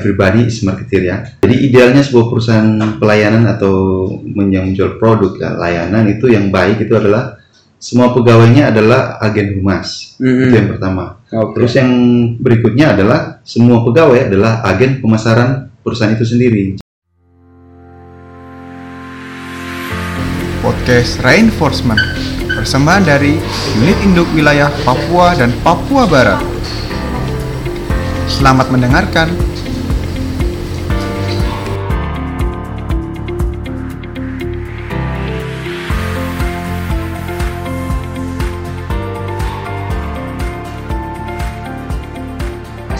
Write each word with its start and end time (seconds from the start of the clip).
everybody 0.00 0.48
is 0.48 0.64
marketer 0.64 1.04
ya. 1.04 1.16
Jadi 1.44 1.68
idealnya 1.68 2.00
sebuah 2.00 2.32
perusahaan 2.32 2.96
pelayanan 2.96 3.44
atau 3.44 4.08
menjual 4.24 4.96
produk 4.96 5.36
ya, 5.36 5.50
layanan 5.60 6.08
itu 6.08 6.32
yang 6.32 6.48
baik 6.48 6.80
itu 6.80 6.96
adalah 6.96 7.36
semua 7.76 8.16
pegawainya 8.16 8.72
adalah 8.72 9.20
agen 9.20 9.60
humas. 9.60 10.16
Mm-mm. 10.16 10.48
Itu 10.48 10.54
yang 10.56 10.68
pertama. 10.76 11.20
Oke. 11.32 11.60
Terus 11.60 11.72
yang 11.76 11.90
berikutnya 12.40 12.96
adalah 12.96 13.40
semua 13.44 13.84
pegawai 13.84 14.28
adalah 14.28 14.64
agen 14.64 15.04
pemasaran 15.04 15.68
perusahaan 15.84 16.16
itu 16.16 16.24
sendiri. 16.24 16.64
Podcast 20.60 21.24
Reinforcement 21.24 21.96
Persembahan 22.52 23.08
dari 23.08 23.40
Unit 23.80 23.96
Induk 24.04 24.28
Wilayah 24.36 24.68
Papua 24.84 25.32
dan 25.32 25.56
Papua 25.64 26.04
Barat 26.04 26.44
Selamat 28.28 28.68
mendengarkan 28.68 29.49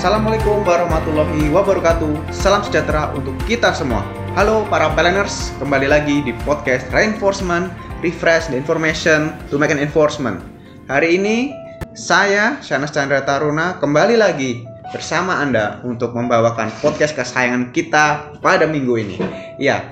Assalamualaikum 0.00 0.64
warahmatullahi 0.64 1.52
wabarakatuh. 1.52 2.32
Salam 2.32 2.64
sejahtera 2.64 3.12
untuk 3.12 3.36
kita 3.44 3.68
semua. 3.76 4.00
Halo 4.32 4.64
para 4.72 4.88
planners, 4.96 5.52
kembali 5.60 5.92
lagi 5.92 6.24
di 6.24 6.32
podcast 6.48 6.88
Reinforcement, 6.88 7.68
Refresh 8.00 8.48
the 8.48 8.56
Information 8.56 9.36
to 9.52 9.60
Make 9.60 9.68
an 9.68 9.76
Enforcement. 9.76 10.40
Hari 10.88 11.20
ini 11.20 11.52
saya 11.92 12.56
Shanas 12.64 12.96
Chandra 12.96 13.20
Taruna 13.28 13.76
kembali 13.76 14.16
lagi 14.16 14.64
bersama 14.88 15.36
Anda 15.36 15.84
untuk 15.84 16.16
membawakan 16.16 16.72
podcast 16.80 17.12
kesayangan 17.12 17.68
kita 17.68 18.40
pada 18.40 18.64
minggu 18.64 18.96
ini. 18.96 19.20
Ya, 19.60 19.84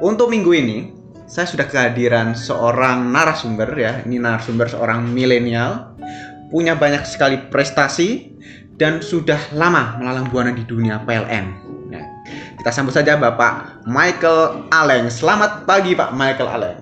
untuk 0.00 0.32
minggu 0.32 0.48
ini 0.56 0.96
saya 1.28 1.44
sudah 1.44 1.68
kehadiran 1.68 2.32
seorang 2.32 3.04
narasumber 3.12 3.68
ya. 3.76 4.00
Ini 4.00 4.16
narasumber 4.16 4.72
seorang 4.72 5.12
milenial 5.12 5.92
punya 6.48 6.72
banyak 6.72 7.04
sekali 7.08 7.36
prestasi 7.48 8.32
dan 8.82 8.98
sudah 8.98 9.38
lama 9.54 9.94
melalang 10.02 10.26
buana 10.26 10.50
di 10.50 10.66
dunia 10.66 10.98
PLN. 11.06 11.46
Nah, 11.94 12.02
kita 12.58 12.74
sambut 12.74 12.90
saja 12.90 13.14
Bapak 13.14 13.86
Michael 13.86 14.66
Aleng. 14.74 15.06
Selamat 15.06 15.62
pagi 15.62 15.94
Pak 15.94 16.10
Michael 16.10 16.50
Aleng. 16.50 16.78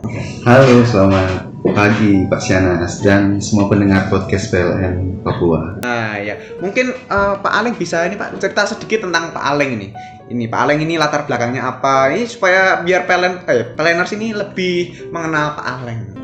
Halo, 0.48 0.80
selamat 0.88 1.52
pagi 1.76 2.24
Pak 2.24 2.40
Sianas 2.40 3.04
dan 3.04 3.36
semua 3.44 3.68
pendengar 3.68 4.08
podcast 4.08 4.48
PLN 4.48 5.20
Papua. 5.20 5.76
Nah 5.84 6.16
ya, 6.16 6.40
mungkin 6.64 6.96
eh, 6.96 7.34
Pak 7.36 7.52
Aleng 7.52 7.76
bisa 7.76 8.08
ini 8.08 8.16
Pak 8.16 8.40
cerita 8.40 8.64
sedikit 8.64 9.04
tentang 9.04 9.36
Pak 9.36 9.44
Aleng 9.44 9.76
ini. 9.76 9.92
Ini 10.32 10.48
Pak 10.48 10.56
Aleng 10.56 10.80
ini 10.80 10.96
latar 10.96 11.28
belakangnya 11.28 11.68
apa? 11.68 12.16
Ini 12.16 12.24
supaya 12.24 12.80
biar 12.80 13.04
PLN, 13.04 13.44
eh, 13.44 13.76
PLNers 13.76 14.16
ini 14.16 14.32
lebih 14.32 15.12
mengenal 15.12 15.52
Pak 15.52 15.66
Aleng. 15.68 16.19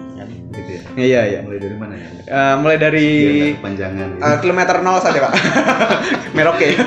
Gitu 0.56 0.70
ya. 0.72 0.82
Iya 0.96 1.20
iya. 1.28 1.38
Mulai 1.44 1.58
dari 1.60 1.76
mana 1.76 1.94
ya? 1.94 2.08
Eh, 2.24 2.54
mulai 2.58 2.76
dari 2.76 3.08
kepanjangan. 3.54 4.08
gitu. 4.16 4.24
eh, 4.24 4.36
kilometer 4.40 4.76
0 4.80 4.98
saja 4.98 5.18
Pak. 5.22 5.32
Merauke. 6.36 6.68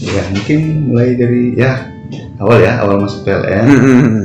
Ya 0.00 0.24
mungkin 0.32 0.60
mulai 0.90 1.12
dari 1.14 1.54
ya 1.54 1.86
awal 2.40 2.58
ya 2.58 2.80
awal 2.82 3.04
masuk 3.04 3.22
PLN. 3.22 3.66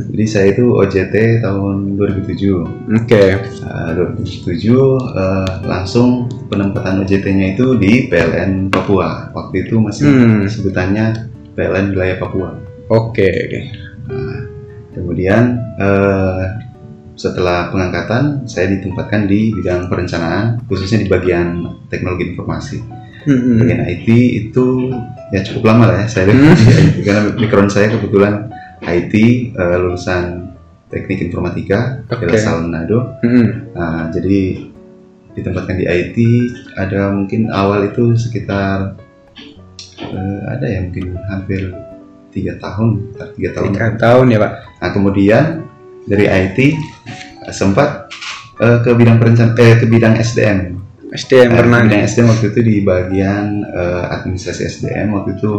Jadi 0.07 0.25
saya 0.25 0.47
itu 0.49 0.71
OJT 0.71 1.43
tahun 1.43 1.99
2007. 1.99 2.95
Oke. 2.95 3.23
Uh, 3.61 3.89
2007 4.15 4.71
uh, 4.71 5.45
langsung 5.67 6.31
penempatan 6.47 7.03
OJT-nya 7.03 7.53
itu 7.53 7.75
di 7.75 8.07
PLN 8.07 8.71
Papua. 8.71 9.29
Waktu 9.35 9.67
itu 9.67 9.75
masih 9.77 10.07
Hmm. 10.07 10.47
sebutannya 10.47 11.27
PLN 11.53 11.91
wilayah 11.93 12.17
Papua. 12.17 12.55
Oke. 12.87 13.27
oke. 13.27 13.59
Nah, 14.07 14.41
kemudian 14.95 15.43
uh, 15.77 16.55
setelah 17.15 17.71
pengangkatan 17.71 18.43
saya 18.45 18.75
ditempatkan 18.75 19.25
di 19.25 19.55
bidang 19.55 19.87
perencanaan 19.87 20.59
khususnya 20.67 21.03
di 21.03 21.07
bagian 21.07 21.79
teknologi 21.87 22.35
informasi. 22.35 22.77
Hmm. 23.25 23.57
Bagian 23.57 23.81
IT 23.89 24.07
itu 24.45 24.93
ya 25.33 25.41
cukup 25.41 25.73
lama 25.73 25.89
lah 25.89 25.97
ya 26.03 26.07
saya 26.07 26.29
Hmm. 26.29 26.53
di 26.53 26.65
IT 26.85 26.97
karena 27.01 27.21
background 27.33 27.71
saya 27.73 27.87
kebetulan 27.89 28.51
IT 28.85 29.13
uh, 29.57 29.77
lulusan 29.81 30.53
teknik 30.93 31.19
informatika 31.25 32.05
di 32.05 32.25
Lasal 32.29 32.69
Manado. 32.69 33.17
Hmm. 33.25 33.73
Nah, 33.73 34.13
jadi 34.13 34.69
ditempatkan 35.35 35.75
di 35.81 35.85
IT 35.89 36.17
ada 36.79 37.11
mungkin 37.11 37.51
awal 37.51 37.91
itu 37.91 38.15
sekitar 38.15 38.95
eh, 39.99 40.39
ada 40.47 40.63
ya 40.63 40.79
mungkin 40.87 41.19
hampir 41.27 41.75
tiga 42.31 42.55
tahun, 42.61 43.11
tiga 43.35 43.49
tahun. 43.51 43.71
Tiga 43.75 43.87
tahun 43.99 44.25
ya 44.31 44.39
Pak. 44.39 44.51
Nah, 44.79 44.89
kemudian 44.95 45.45
dari 46.05 46.25
IT 46.25 46.57
eh, 46.61 46.73
sempat 47.49 48.09
eh, 48.57 48.77
ke 48.79 48.91
bidang 48.91 49.17
perencanaan 49.17 49.55
eh 49.55 49.75
ke 49.75 49.85
bidang 49.85 50.15
SDM. 50.15 50.59
SDM 51.11 51.47
Nah, 51.47 51.57
pernah 51.57 51.79
di 51.81 51.87
bidang. 51.91 52.05
SDM 52.05 52.27
waktu 52.29 52.45
itu 52.47 52.59
di 52.61 52.75
bagian 52.81 53.45
eh, 53.63 54.03
administrasi 54.11 54.61
SDM 54.63 55.07
waktu 55.11 55.35
itu 55.35 55.51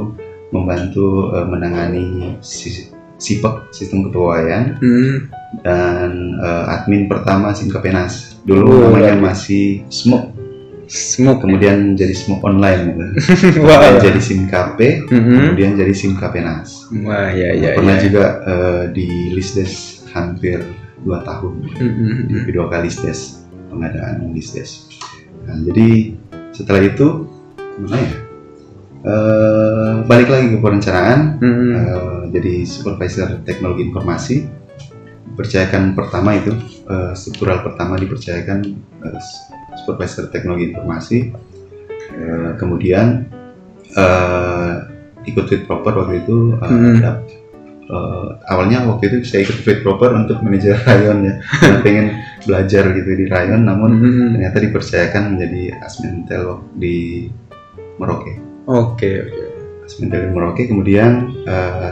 membantu 0.49 1.07
eh, 1.33 1.47
menangani 1.47 2.07
si- 2.41 2.93
SIPEK 3.17 3.73
sistem 3.73 4.05
kepegawaian 4.05 4.77
Hmm. 4.77 5.33
dan 5.65 6.11
eh, 6.37 6.65
admin 6.71 7.07
pertama 7.07 7.51
Simkapenas. 7.51 8.37
Dulu 8.45 8.63
Oh, 8.63 8.79
namanya 8.87 9.17
luar 9.17 9.33
masih 9.33 9.83
Smoke, 9.89 10.37
Smoke. 10.87 11.41
kemudian 11.41 11.97
jadi 11.97 12.13
Smoke 12.13 12.45
online 12.45 12.93
gitu. 12.93 13.05
Wah. 13.65 13.81
Kemudian 13.97 14.05
jadi 14.05 14.21
SimKP, 14.21 14.79
Hmm. 15.09 15.51
kemudian 15.51 15.73
jadi 15.75 15.91
Simkapenas. 15.91 16.93
Wah 17.01 17.33
ya 17.33 17.57
ya. 17.57 17.75
Pernah 17.75 17.97
ya. 17.97 18.03
juga 18.05 18.25
eh, 18.45 18.83
di 18.93 19.09
Lisdes 19.33 19.96
hampir 20.17 20.65
dua 21.05 21.21
tahun 21.23 21.61
Hmm. 21.77 22.25
di 22.27 22.51
dua 22.51 22.73
kali 22.73 22.89
Lisdes 22.89 23.45
pengadaan 23.69 24.33
Lisdes. 24.33 24.89
Nah, 25.45 25.61
jadi 25.63 26.17
setelah 26.57 26.83
itu 26.83 27.29
mana 27.77 28.01
ya? 28.01 28.13
Eh, 29.07 29.95
balik 30.09 30.27
lagi 30.33 30.57
ke 30.57 30.59
perencanaan, 30.59 31.39
Hmm. 31.39 32.33
jadi 32.33 32.67
supervisor 32.67 33.45
teknologi 33.47 33.87
informasi. 33.87 34.49
Dipercayakan 35.31 35.93
pertama 35.93 36.35
itu 36.35 36.57
eh, 36.87 37.13
struktural 37.15 37.61
pertama 37.63 38.01
dipercayakan 38.01 38.59
eh, 39.05 39.21
supervisor 39.79 40.33
teknologi 40.33 40.73
informasi. 40.73 41.19
Eh, 42.17 42.51
kemudian 42.57 43.29
eh, 43.95 44.75
ikut 45.27 45.45
fit 45.47 45.63
proper 45.69 46.03
waktu 46.03 46.25
itu 46.25 46.57
Hmm. 46.59 47.21
Eh, 47.87 48.29
awalnya 48.47 48.83
waktu 48.85 49.05
itu 49.09 49.17
saya 49.25 49.43
ikut 49.43 49.59
fit 49.59 49.79
proper 49.81 50.11
untuk 50.13 50.39
manajer 50.41 50.75
rayon 50.85 51.23
ya 51.23 51.35
karena 51.57 51.79
pengen 51.81 52.07
belajar 52.43 52.85
gitu 52.91 53.11
di 53.13 53.27
rayon 53.27 53.63
namun 53.63 53.91
Hmm. 53.97 54.29
ternyata 54.33 54.59
dipercayakan 54.61 55.23
menjadi 55.33 55.63
asmen 55.81 56.23
tel 56.25 56.63
di 56.73 57.27
Merauke 57.97 58.37
Oke 58.67 59.11
oke. 59.23 59.43
asmen 59.83 60.09
tel 60.09 60.27
di 60.27 60.31
Merauke 60.31 60.63
kemudian 60.65 61.11
eh, 61.43 61.91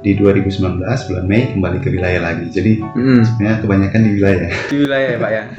di 0.00 0.16
2019 0.16 0.80
bulan 0.80 1.24
Mei 1.24 1.52
kembali 1.52 1.78
ke 1.78 1.90
wilayah 1.90 2.24
lagi 2.24 2.48
jadi 2.48 2.72
Hmm. 2.96 3.20
sebenarnya 3.20 3.58
kebanyakan 3.60 4.00
di 4.00 4.10
wilayah 4.14 4.48
Di 4.66 4.76
wilayah 4.78 5.08
ya 5.08 5.18
Pak 5.18 5.30
ya. 5.30 5.42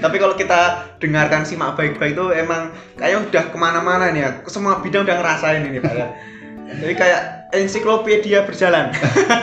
Tapi 0.00 0.16
kalau 0.16 0.32
kita 0.32 0.60
dengarkan 0.96 1.44
simak 1.44 1.76
baik-baik 1.76 2.12
itu 2.12 2.32
emang 2.32 2.68
kayaknya 2.96 3.20
udah 3.22 3.44
ke 3.46 3.56
mana-mana 3.56 4.08
nih 4.08 4.20
ya. 4.22 4.30
Semua 4.46 4.80
bidang 4.80 5.04
udah 5.04 5.16
ngerasain 5.16 5.60
ini 5.62 5.76
Pak 5.76 5.92
ya. 5.92 6.06
Jadi 6.78 6.94
kayak 6.94 7.50
ensiklopedia 7.50 8.46
berjalan. 8.46 8.94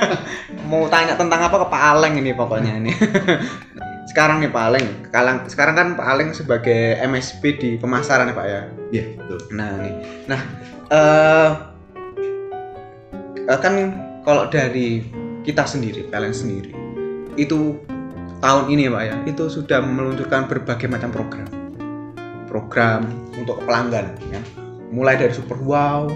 Mau 0.71 0.87
tanya 0.87 1.19
tentang 1.19 1.43
apa 1.43 1.55
ke 1.63 1.67
Pak 1.67 1.83
Aleng 1.95 2.19
ini 2.19 2.31
pokoknya 2.31 2.79
ini. 2.79 2.91
sekarang 4.17 4.41
nih 4.41 4.49
Pak 4.49 4.63
Aleng, 4.71 4.87
sekarang, 5.05 5.35
sekarang 5.45 5.75
kan 5.75 5.87
Pak 5.93 6.07
Aleng 6.07 6.29
sebagai 6.33 6.97
MSP 7.05 7.41
di 7.59 7.69
pemasaran 7.77 8.31
ya 8.31 8.35
Pak 8.35 8.47
ya. 8.47 8.61
Iya 8.89 9.03
betul 9.19 9.39
Nah, 9.53 9.71
nih. 9.77 9.93
Nah, 10.25 10.41
eh 10.89 11.51
eh, 13.45 13.59
kan 13.59 13.73
kalau 14.25 14.49
dari 14.49 15.05
kita 15.43 15.69
sendiri, 15.69 16.09
kalian 16.09 16.33
sendiri, 16.33 16.71
itu 17.37 17.77
tahun 18.41 18.73
ini 18.73 18.89
Pak 18.89 19.03
ya, 19.05 19.15
itu 19.29 19.43
sudah 19.51 19.85
meluncurkan 19.85 20.49
berbagai 20.49 20.87
macam 20.89 21.13
program. 21.13 21.47
Program 22.47 23.05
untuk 23.37 23.61
pelanggan 23.67 24.17
ya. 24.31 24.41
Mulai 24.89 25.19
dari 25.19 25.35
Super 25.35 25.59
Wow, 25.61 26.09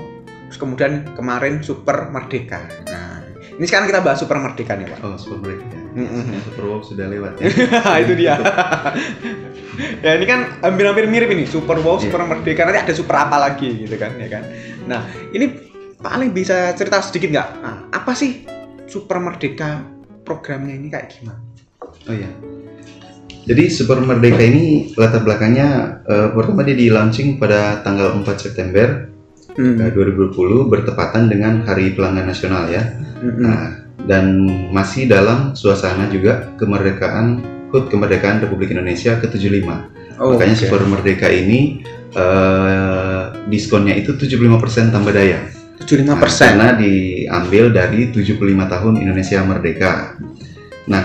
terus 0.51 0.59
kemudian 0.59 1.15
kemarin 1.15 1.63
Super 1.63 2.11
Merdeka. 2.11 2.67
Nah, 2.91 3.23
ini 3.55 3.63
sekarang 3.63 3.87
kita 3.87 4.03
bahas 4.03 4.19
Super 4.19 4.35
Merdeka 4.35 4.75
nih, 4.75 4.83
Pak. 4.91 4.99
oh 4.99 5.15
super 5.15 5.39
break 5.39 5.63
ya 5.63 5.79
Mm-mm. 5.95 6.43
super 6.43 6.63
Wow 6.67 6.79
sudah 6.83 7.07
lewat 7.07 7.39
ya 7.39 7.47
itu 8.03 8.13
dia. 8.19 8.35
ya 10.05 10.11
ini 10.19 10.25
kan 10.27 10.59
hampir-hampir 10.59 11.07
mirip 11.07 11.31
ini 11.31 11.47
Super 11.47 11.79
Wow, 11.79 11.97
Iya. 11.97 12.11
Super 12.11 12.27
Merdeka. 12.27 12.67
Nanti 12.67 12.79
ada 12.83 12.93
super 12.93 13.15
apa 13.15 13.39
lagi 13.39 13.87
gitu 13.87 13.95
kan, 13.95 14.11
ya 14.19 14.27
kan. 14.27 14.43
Nah 14.87 15.01
ini 15.31 15.71
paling 15.97 16.35
bisa 16.35 16.75
cerita 16.75 16.99
sedikit 16.99 17.31
nggak? 17.31 17.49
Nah, 17.63 17.75
apa 17.91 18.11
sih 18.11 18.43
Super 18.87 19.23
Merdeka 19.23 19.83
programnya 20.21 20.75
ini 20.75 20.91
kayak 20.91 21.07
gimana? 21.15 21.39
oh 22.07 22.15
iya 22.15 22.29
jadi 23.43 23.67
super 23.67 23.99
merdeka 23.99 24.39
ini 24.41 24.95
latar 24.95 25.21
belakangnya 25.21 25.99
eh, 26.07 26.27
pertama 26.31 26.63
dia 26.63 26.77
di 26.77 26.87
launching 26.87 27.35
pada 27.35 27.83
tanggal 27.83 28.15
4 28.21 28.25
September 28.37 29.10
Hmm. 29.55 29.77
eh, 29.79 29.91
2020 29.91 30.71
bertepatan 30.71 31.27
dengan 31.27 31.63
Hari 31.67 31.95
Pelanggan 31.95 32.27
Nasional 32.27 32.71
ya. 32.71 32.83
Mm-mm. 33.21 33.43
Nah, 33.43 33.81
dan 34.09 34.25
masih 34.73 35.05
dalam 35.05 35.53
suasana 35.53 36.09
juga 36.09 36.49
kemerdekaan 36.57 37.43
HUT 37.71 37.87
kemerdekaan 37.87 38.43
Republik 38.43 38.75
Indonesia 38.75 39.15
ke-75. 39.21 39.67
Oh, 40.19 40.35
Makanya 40.35 40.55
oke. 40.55 40.61
Super 40.67 40.81
Merdeka 40.85 41.27
ini 41.31 41.81
eh, 42.11 43.23
diskonnya 43.47 43.95
itu 43.95 44.15
75% 44.15 44.91
tambah 44.91 45.13
daya. 45.15 45.47
75 45.81 46.05
Nah, 46.05 46.19
karena 46.21 46.67
diambil 46.77 47.73
dari 47.73 48.13
75 48.13 48.37
tahun 48.67 48.93
Indonesia 49.01 49.39
Merdeka. 49.41 49.93
Nah, 50.91 51.03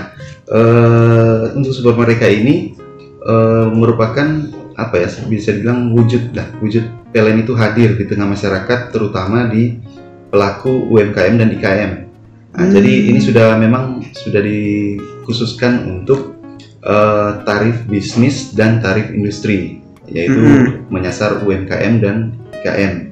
eh, 0.51 1.43
untuk 1.55 1.73
Super 1.73 1.95
Merdeka 1.95 2.27
ini 2.27 2.75
eh, 3.23 3.67
merupakan 3.71 4.27
apa 4.77 5.01
ya 5.01 5.09
bisa 5.27 5.57
dibilang 5.57 5.97
wujud 5.97 6.37
lah 6.37 6.47
wujud 6.61 6.85
PLN 7.11 7.49
itu 7.49 7.57
hadir 7.57 7.97
di 7.97 8.05
tengah 8.05 8.29
masyarakat 8.29 8.93
terutama 8.93 9.49
di 9.49 9.81
pelaku 10.29 10.93
UMKM 10.93 11.35
dan 11.41 11.49
IKM. 11.57 11.93
Nah, 12.57 12.65
Hmm. 12.65 12.73
Jadi 12.73 13.13
ini 13.13 13.21
sudah 13.21 13.57
memang 13.61 14.01
sudah 14.13 14.41
dikhususkan 14.41 15.85
untuk 15.89 16.37
eh, 16.87 17.31
tarif 17.43 17.83
bisnis 17.91 18.55
dan 18.55 18.79
tarif 18.79 19.11
industri 19.11 19.83
yaitu 20.07 20.39
Hmm. 20.39 20.87
menyasar 20.87 21.43
UMKM 21.43 21.99
dan 21.99 22.17
IKM. 22.63 23.11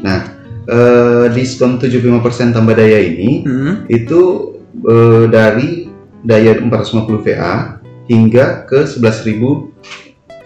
Nah, 0.00 0.32
eh, 0.64 1.26
diskon 1.36 1.76
75% 1.76 2.56
tambah 2.56 2.72
daya 2.72 2.98
ini 3.04 3.44
Hmm. 3.44 3.74
itu 3.86 4.54
eh, 4.86 5.24
dari 5.28 5.90
daya 6.24 6.56
450 6.56 7.20
VA 7.20 7.78
hingga 8.08 8.64
ke 8.64 8.88
11.000 8.88 9.70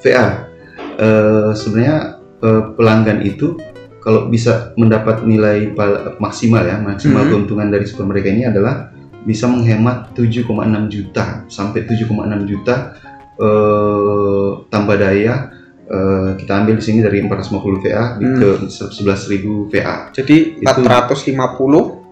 VA. 0.04 0.26
Eh, 0.94 1.50
sebenarnya 1.56 2.20
eh, 2.38 2.62
pelanggan 2.76 3.24
itu 3.24 3.56
kalau 3.98 4.28
bisa 4.28 4.76
mendapat 4.76 5.24
nilai 5.24 5.72
maksimal 6.20 6.60
ya, 6.60 6.76
maksimal 6.76 7.24
Mhm. 7.24 7.30
keuntungan 7.32 7.72
dari 7.72 7.88
super 7.88 8.04
mereka 8.04 8.28
ini 8.28 8.44
adalah 8.44 8.92
bisa 9.24 9.48
menghemat 9.48 10.12
7,6 10.12 10.92
juta 10.92 11.48
sampai 11.48 11.88
7,6 11.88 12.44
juta 12.44 12.92
eh, 13.34 14.50
tambah 14.68 14.94
daya 14.94 15.50
eh, 15.84 16.30
kita 16.36 16.52
ambil 16.64 16.76
di 16.78 16.84
sini 16.84 17.00
dari 17.00 17.20
450 17.20 17.80
VA 17.80 18.16
Hmm. 18.16 18.36
ke 18.36 18.48
11.000 18.68 19.68
VA. 19.68 20.12
Jadi 20.12 20.60
Itu- 20.60 20.80
450 20.84 22.03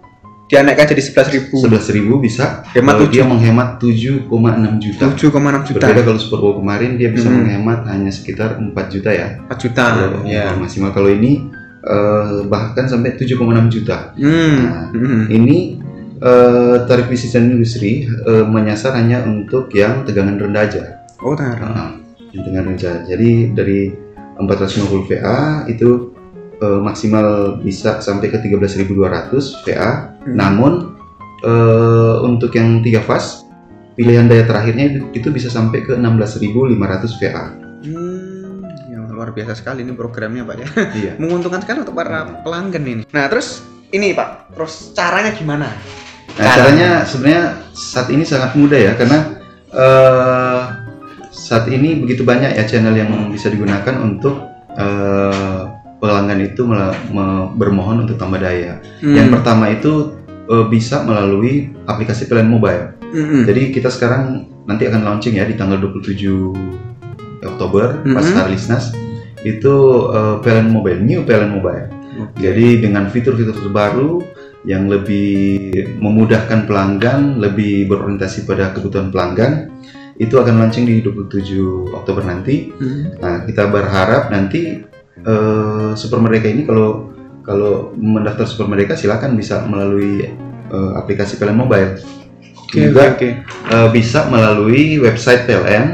dia 0.52 0.60
naikkan 0.60 0.84
jadi 0.84 1.00
11.000. 1.00 1.48
11.000 1.48 2.12
bisa 2.20 2.60
Hemat 2.76 2.92
kalau 2.92 3.08
7. 3.08 3.14
dia 3.16 3.24
menghemat 3.24 3.68
7,6 3.80 4.28
juta. 4.76 5.04
7,6 5.08 5.64
juta. 5.64 5.80
Berbeda 5.80 6.02
kalau 6.04 6.20
Super 6.20 6.38
Bowl 6.38 6.60
kemarin 6.60 7.00
dia 7.00 7.08
bisa 7.08 7.32
Hmm. 7.32 7.40
menghemat 7.40 7.88
hanya 7.88 8.12
sekitar 8.12 8.60
4 8.60 8.86
juta 8.86 9.08
ya. 9.08 9.40
4 9.42 9.56
juta. 9.58 9.84
Kalau 9.96 10.20
Ya. 10.28 10.52
maksimal 10.52 10.92
kalau 10.92 11.08
ini 11.08 11.48
eh, 11.82 12.46
bahkan 12.46 12.84
sampai 12.84 13.16
7,6 13.16 13.66
juta. 13.66 14.12
Hmm. 14.14 14.54
Nah, 14.60 14.84
Hmm. 14.92 15.24
Ini 15.26 15.58
eh, 16.20 16.76
tarif 16.84 17.08
bisnis 17.08 17.32
dan 17.32 17.48
industri 17.48 18.04
eh, 18.04 18.44
menyasar 18.44 18.92
hanya 18.94 19.24
untuk 19.24 19.72
yang 19.72 20.04
tegangan 20.04 20.36
rendah 20.36 20.62
aja. 20.62 20.84
Oh, 21.18 21.32
tar. 21.32 21.56
Nah, 21.56 21.96
yang 22.30 22.44
tegangan 22.44 22.76
rendah. 22.76 22.96
Jadi 23.02 23.30
dari 23.50 23.90
450 24.38 25.02
VA 25.02 25.64
itu 25.66 26.11
eh, 26.62 26.80
maksimal 26.80 27.58
bisa 27.58 27.98
sampai 27.98 28.30
ke 28.30 28.38
13.200 28.38 29.66
VA. 29.66 30.14
Hmm. 30.22 30.34
Namun 30.38 30.72
eh, 31.42 32.16
untuk 32.22 32.54
yang 32.54 32.80
tiga 32.86 33.02
fas 33.02 33.42
pilihan 33.98 34.30
daya 34.30 34.48
terakhirnya 34.48 35.10
itu, 35.12 35.28
bisa 35.28 35.52
sampai 35.52 35.84
ke 35.84 35.98
16.500 35.98 37.18
VA. 37.20 37.44
Hmm, 37.82 38.62
ya 38.88 38.98
luar 39.10 39.34
biasa 39.34 39.58
sekali 39.58 39.82
ini 39.84 39.92
programnya 39.92 40.46
Pak 40.46 40.56
ya. 40.56 40.68
Iya. 40.96 41.12
Menguntungkan 41.22 41.60
sekali 41.60 41.84
untuk 41.84 41.98
para 41.98 42.40
pelanggan 42.46 42.84
ini. 42.86 43.02
Nah, 43.10 43.26
terus 43.28 43.66
ini 43.92 44.16
Pak, 44.16 44.56
terus 44.56 44.96
caranya 44.96 45.34
gimana? 45.36 45.68
Nah, 46.32 46.48
caranya 46.56 47.04
sebenarnya 47.04 47.44
saat 47.76 48.08
ini 48.08 48.24
sangat 48.24 48.56
mudah 48.56 48.80
ya 48.80 48.92
karena 48.96 49.18
eh, 49.68 50.60
saat 51.28 51.68
ini 51.68 52.00
begitu 52.00 52.24
banyak 52.24 52.56
ya 52.56 52.64
channel 52.64 52.96
yang 52.96 53.28
bisa 53.28 53.52
digunakan 53.52 54.00
untuk 54.00 54.40
eh, 54.72 55.81
pelanggan 56.02 56.42
itu 56.42 56.66
bermohon 57.54 58.02
untuk 58.02 58.18
tambah 58.18 58.42
daya. 58.42 58.82
Hmm. 58.98 59.14
Yang 59.14 59.28
pertama 59.38 59.70
itu 59.70 60.18
eh, 60.26 60.66
bisa 60.66 61.06
melalui 61.06 61.70
aplikasi 61.86 62.26
PLN 62.26 62.50
Mobile. 62.50 62.98
Hmm. 63.14 63.46
Jadi 63.46 63.70
kita 63.70 63.86
sekarang 63.86 64.50
nanti 64.66 64.90
akan 64.90 65.06
launching 65.06 65.38
ya 65.38 65.46
di 65.46 65.54
tanggal 65.54 65.78
27 65.78 66.50
Oktober 67.42 68.02
pas 68.02 68.26
Mhm. 68.26 68.34
hari 68.34 68.54
Lisnas 68.54 68.94
itu 69.42 69.74
PLN 70.42 70.70
Mobile, 70.70 71.02
new 71.02 71.22
PLN 71.22 71.54
Mobile. 71.54 71.86
Jadi 72.38 72.78
dengan 72.78 73.10
fitur-fitur 73.10 73.54
terbaru 73.58 74.22
yang 74.62 74.86
lebih 74.86 75.74
memudahkan 75.98 76.70
pelanggan, 76.70 77.42
lebih 77.42 77.90
berorientasi 77.90 78.46
pada 78.46 78.70
kebutuhan 78.70 79.10
pelanggan, 79.10 79.74
itu 80.22 80.38
akan 80.38 80.62
launching 80.62 80.86
di 80.86 81.02
27 81.02 81.90
Oktober 81.90 82.22
nanti. 82.22 82.70
Hmm. 82.70 83.18
Nah, 83.18 83.42
kita 83.42 83.66
berharap 83.66 84.30
nanti 84.30 84.78
eh, 85.18 85.90
Super 85.92 86.18
Merdeka 86.18 86.46
ini 86.46 86.64
kalau 86.64 87.12
kalau 87.42 87.90
mendaftar 87.94 88.46
Super 88.46 88.66
Merdeka 88.66 88.94
silakan 88.94 89.34
bisa 89.34 89.62
melalui 89.62 90.24
eh, 90.68 90.92
aplikasi 90.96 91.36
PLN 91.36 91.58
Mobile. 91.58 91.90
Oke, 92.62 92.88
Juga 92.88 93.12
oke, 93.12 93.16
oke. 93.18 93.28
eh, 93.68 93.88
bisa 93.90 94.24
melalui 94.26 94.96
website 94.96 95.44
PLN 95.44 95.84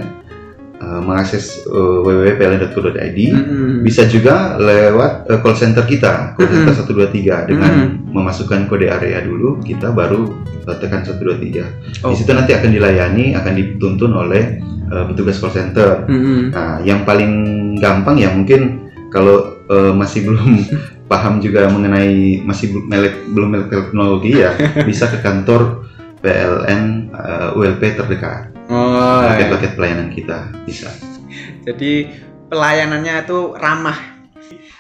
eh, 0.79 1.01
mengakses 1.03 1.67
eh, 1.67 1.99
www.pln.co.id. 2.05 3.19
Hmm. 3.35 3.83
Bisa 3.83 4.07
juga 4.07 4.55
lewat 4.57 5.27
eh, 5.27 5.39
call 5.43 5.57
center 5.57 5.83
kita, 5.83 6.39
call 6.39 6.47
center 6.47 6.75
123 6.75 7.51
dengan 7.51 7.73
Mhm. 7.75 8.15
memasukkan 8.15 8.67
kode 8.67 8.87
area 8.87 9.21
dulu, 9.21 9.59
kita 9.59 9.91
baru 9.91 10.31
eh, 10.65 10.77
tekan 10.79 11.03
123. 11.03 11.67
Oh. 12.07 12.15
Di 12.15 12.23
situ 12.23 12.31
nanti 12.31 12.55
akan 12.55 12.71
dilayani, 12.71 13.35
akan 13.35 13.53
dituntun 13.53 14.13
oleh 14.15 14.63
eh, 14.63 15.05
petugas 15.11 15.43
call 15.43 15.51
center. 15.51 16.07
Hmm. 16.07 16.55
Nah, 16.55 16.79
yang 16.81 17.03
paling 17.03 17.33
gampang 17.77 18.17
ya 18.17 18.31
mungkin 18.31 18.87
kalau 19.09 19.61
eh, 19.69 19.93
masih 19.93 20.25
belum 20.29 20.53
paham 21.09 21.41
juga 21.41 21.69
mengenai 21.73 22.45
masih 22.45 22.73
belum 22.73 22.85
melek 22.89 23.15
belum 23.33 23.49
melek 23.49 23.69
teknologi 23.73 24.33
ya 24.45 24.53
bisa 24.89 25.09
ke 25.09 25.19
kantor 25.25 25.89
PLN 26.19 27.15
eh, 27.15 27.59
ULP 27.59 27.83
terdekat. 27.95 28.51
Oh, 28.69 29.25
ya. 29.25 29.33
Paket-paket 29.33 29.73
pelayanan 29.81 30.09
kita 30.13 30.53
bisa. 30.69 30.93
Jadi 31.65 32.11
pelayanannya 32.53 33.25
itu 33.25 33.57
ramah. 33.57 33.97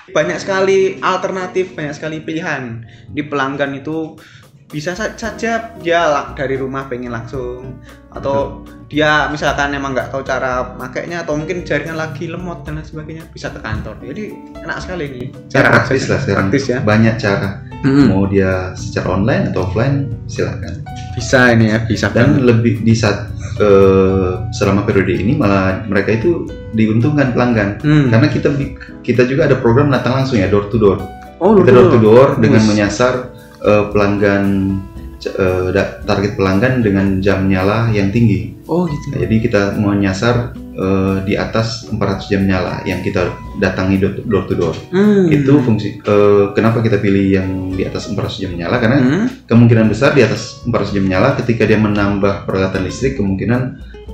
Banyak 0.09 0.41
sekali 0.41 1.01
alternatif, 1.05 1.77
banyak 1.77 1.95
sekali 1.97 2.21
pilihan. 2.25 2.85
Di 3.13 3.25
pelanggan 3.25 3.77
itu 3.77 4.17
bisa 4.69 4.93
sa- 4.93 5.17
saja 5.17 5.73
dia 5.81 6.01
dari 6.35 6.55
rumah 6.55 6.85
pengen 6.87 7.09
langsung 7.09 7.81
atau 8.13 8.61
dia 8.85 9.29
misalkan 9.29 9.73
emang 9.73 9.93
nggak 9.93 10.13
tahu 10.13 10.21
cara 10.21 10.77
makainya 10.77 11.25
atau 11.25 11.37
mungkin 11.37 11.65
jaringan 11.65 11.97
lagi 11.97 12.29
lemot 12.29 12.65
dan 12.65 12.77
lain 12.77 12.85
sebagainya 12.85 13.25
bisa 13.33 13.49
ke 13.49 13.61
kantor. 13.61 13.97
Jadi 14.01 14.23
enak 14.61 14.79
sekali 14.81 15.05
ini. 15.09 15.25
Cara 15.49 15.73
praktis 15.73 16.05
aksesnya. 16.05 16.09
lah 16.09 16.21
sekarang. 16.21 16.47
Praktis 16.47 16.65
ya. 16.67 16.79
Banyak 16.81 17.15
cara. 17.17 17.51
Mm-mm. 17.79 18.07
Mau 18.11 18.27
dia 18.27 18.53
secara 18.75 19.07
online 19.15 19.45
atau 19.49 19.61
offline 19.63 19.97
silakan. 20.27 20.83
Bisa 21.15 21.55
ini 21.55 21.71
ya, 21.71 21.79
bisa 21.85 22.11
Dan 22.11 22.43
lebih 22.43 22.83
di 22.83 22.93
saat 22.93 23.31
eh, 23.57 24.33
selama 24.53 24.83
periode 24.83 25.11
ini 25.13 25.33
malah 25.33 25.83
mereka 25.85 26.13
itu 26.13 26.45
diuntungkan 26.71 27.33
pelanggan 27.33 27.81
Hmm. 27.81 28.07
karena 28.09 28.29
kita 28.29 28.53
kita 29.01 29.25
juga 29.25 29.49
ada 29.49 29.57
program 29.57 29.89
datang 29.89 30.15
langsung 30.15 30.37
ya 30.37 30.47
door 30.47 30.69
to 30.69 30.77
door. 30.77 30.99
oh, 31.39 31.55
kita 31.57 31.71
door 31.71 31.89
to 31.89 31.99
door 31.99 32.29
dengan 32.37 32.63
menyasar 32.65 33.31
eh, 33.61 33.85
pelanggan 33.89 34.45
da- 35.75 35.99
target 36.05 36.39
pelanggan 36.39 36.79
dengan 36.79 37.19
jam 37.19 37.45
nyala 37.45 37.91
yang 37.91 38.09
tinggi. 38.09 38.55
Oh 38.67 38.87
gitu. 38.87 39.19
Jadi 39.19 39.37
kita 39.41 39.75
menyasar 39.75 40.55
eh, 40.55 41.17
di 41.27 41.35
atas 41.35 41.91
400 41.91 41.99
jam 42.29 42.47
nyala 42.47 42.87
yang 42.87 43.03
kita 43.03 43.27
datangi 43.59 43.99
door 43.99 44.47
to 44.47 44.55
door. 44.55 44.77
Hmm. 44.95 45.27
Itu 45.27 45.59
fungsi 45.59 45.99
eh, 45.99 46.45
kenapa 46.55 46.79
kita 46.79 46.97
pilih 46.97 47.27
yang 47.35 47.51
di 47.75 47.83
atas 47.83 48.07
400 48.07 48.39
jam 48.39 48.53
nyala 48.55 48.79
karena 48.79 48.99
Hmm. 48.99 49.27
kemungkinan 49.45 49.91
besar 49.91 50.15
di 50.15 50.23
atas 50.23 50.63
400 50.63 50.95
jam 50.95 51.05
nyala 51.05 51.35
ketika 51.35 51.67
dia 51.67 51.79
menambah 51.79 52.47
peralatan 52.47 52.87
listrik 52.87 53.19
kemungkinan 53.19 53.63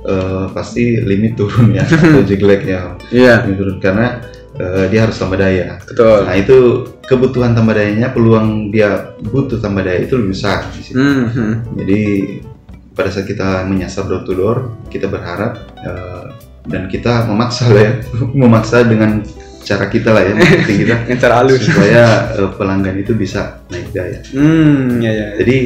eh, 0.01 0.45
pasti 0.51 0.97
limit 0.99 1.37
turun 1.37 1.69
ya 1.69 1.85
atau 2.01 2.25
jeglek 2.25 2.65
ya 2.65 2.97
Iya, 3.13 3.45
limit 3.45 3.57
turun 3.61 3.77
karena 3.77 4.25
eh, 4.55 4.85
dia 4.89 5.05
harus 5.07 5.15
tambah 5.15 5.37
daya. 5.37 5.79
betul. 5.83 6.25
Nah 6.25 6.35
itu 6.35 6.57
kebutuhan 7.05 7.53
tambah 7.53 7.75
dayanya, 7.75 8.11
peluang 8.11 8.71
dia 8.71 9.13
butuh 9.21 9.59
tambah 9.59 9.83
daya 9.83 10.03
itu 10.03 10.15
lebih 10.17 10.33
besar. 10.33 10.65
di 10.73 10.81
situ. 10.81 10.97
Hmm. 10.97 11.27
hmm. 11.29 11.53
Jadi 11.83 12.01
pada 12.95 13.09
saat 13.11 13.27
kita 13.27 13.67
menyasar 13.67 14.07
door 14.07 14.23
to 14.23 14.33
door, 14.33 14.57
kita 14.87 15.11
berharap 15.11 15.59
eh, 15.83 16.25
dan 16.65 16.87
kita 16.87 17.27
memaksa 17.29 17.69
lah 17.69 17.83
ya, 17.83 17.93
memaksa 18.41 18.87
dengan 18.87 19.21
cara 19.65 19.89
kita 19.89 20.13
lah 20.13 20.21
ya, 20.21 20.33
marketing 20.37 20.77
kita 20.85 20.95
Yang 21.09 21.19
cara 21.25 21.33
halus. 21.41 21.61
supaya 21.65 22.03
eh, 22.37 22.49
pelanggan 22.53 22.95
itu 23.01 23.11
bisa 23.17 23.65
naik 23.69 23.89
daya. 23.91 24.19
Hmm, 24.31 25.01
ya 25.01 25.11
ya. 25.11 25.27
Jadi 25.41 25.57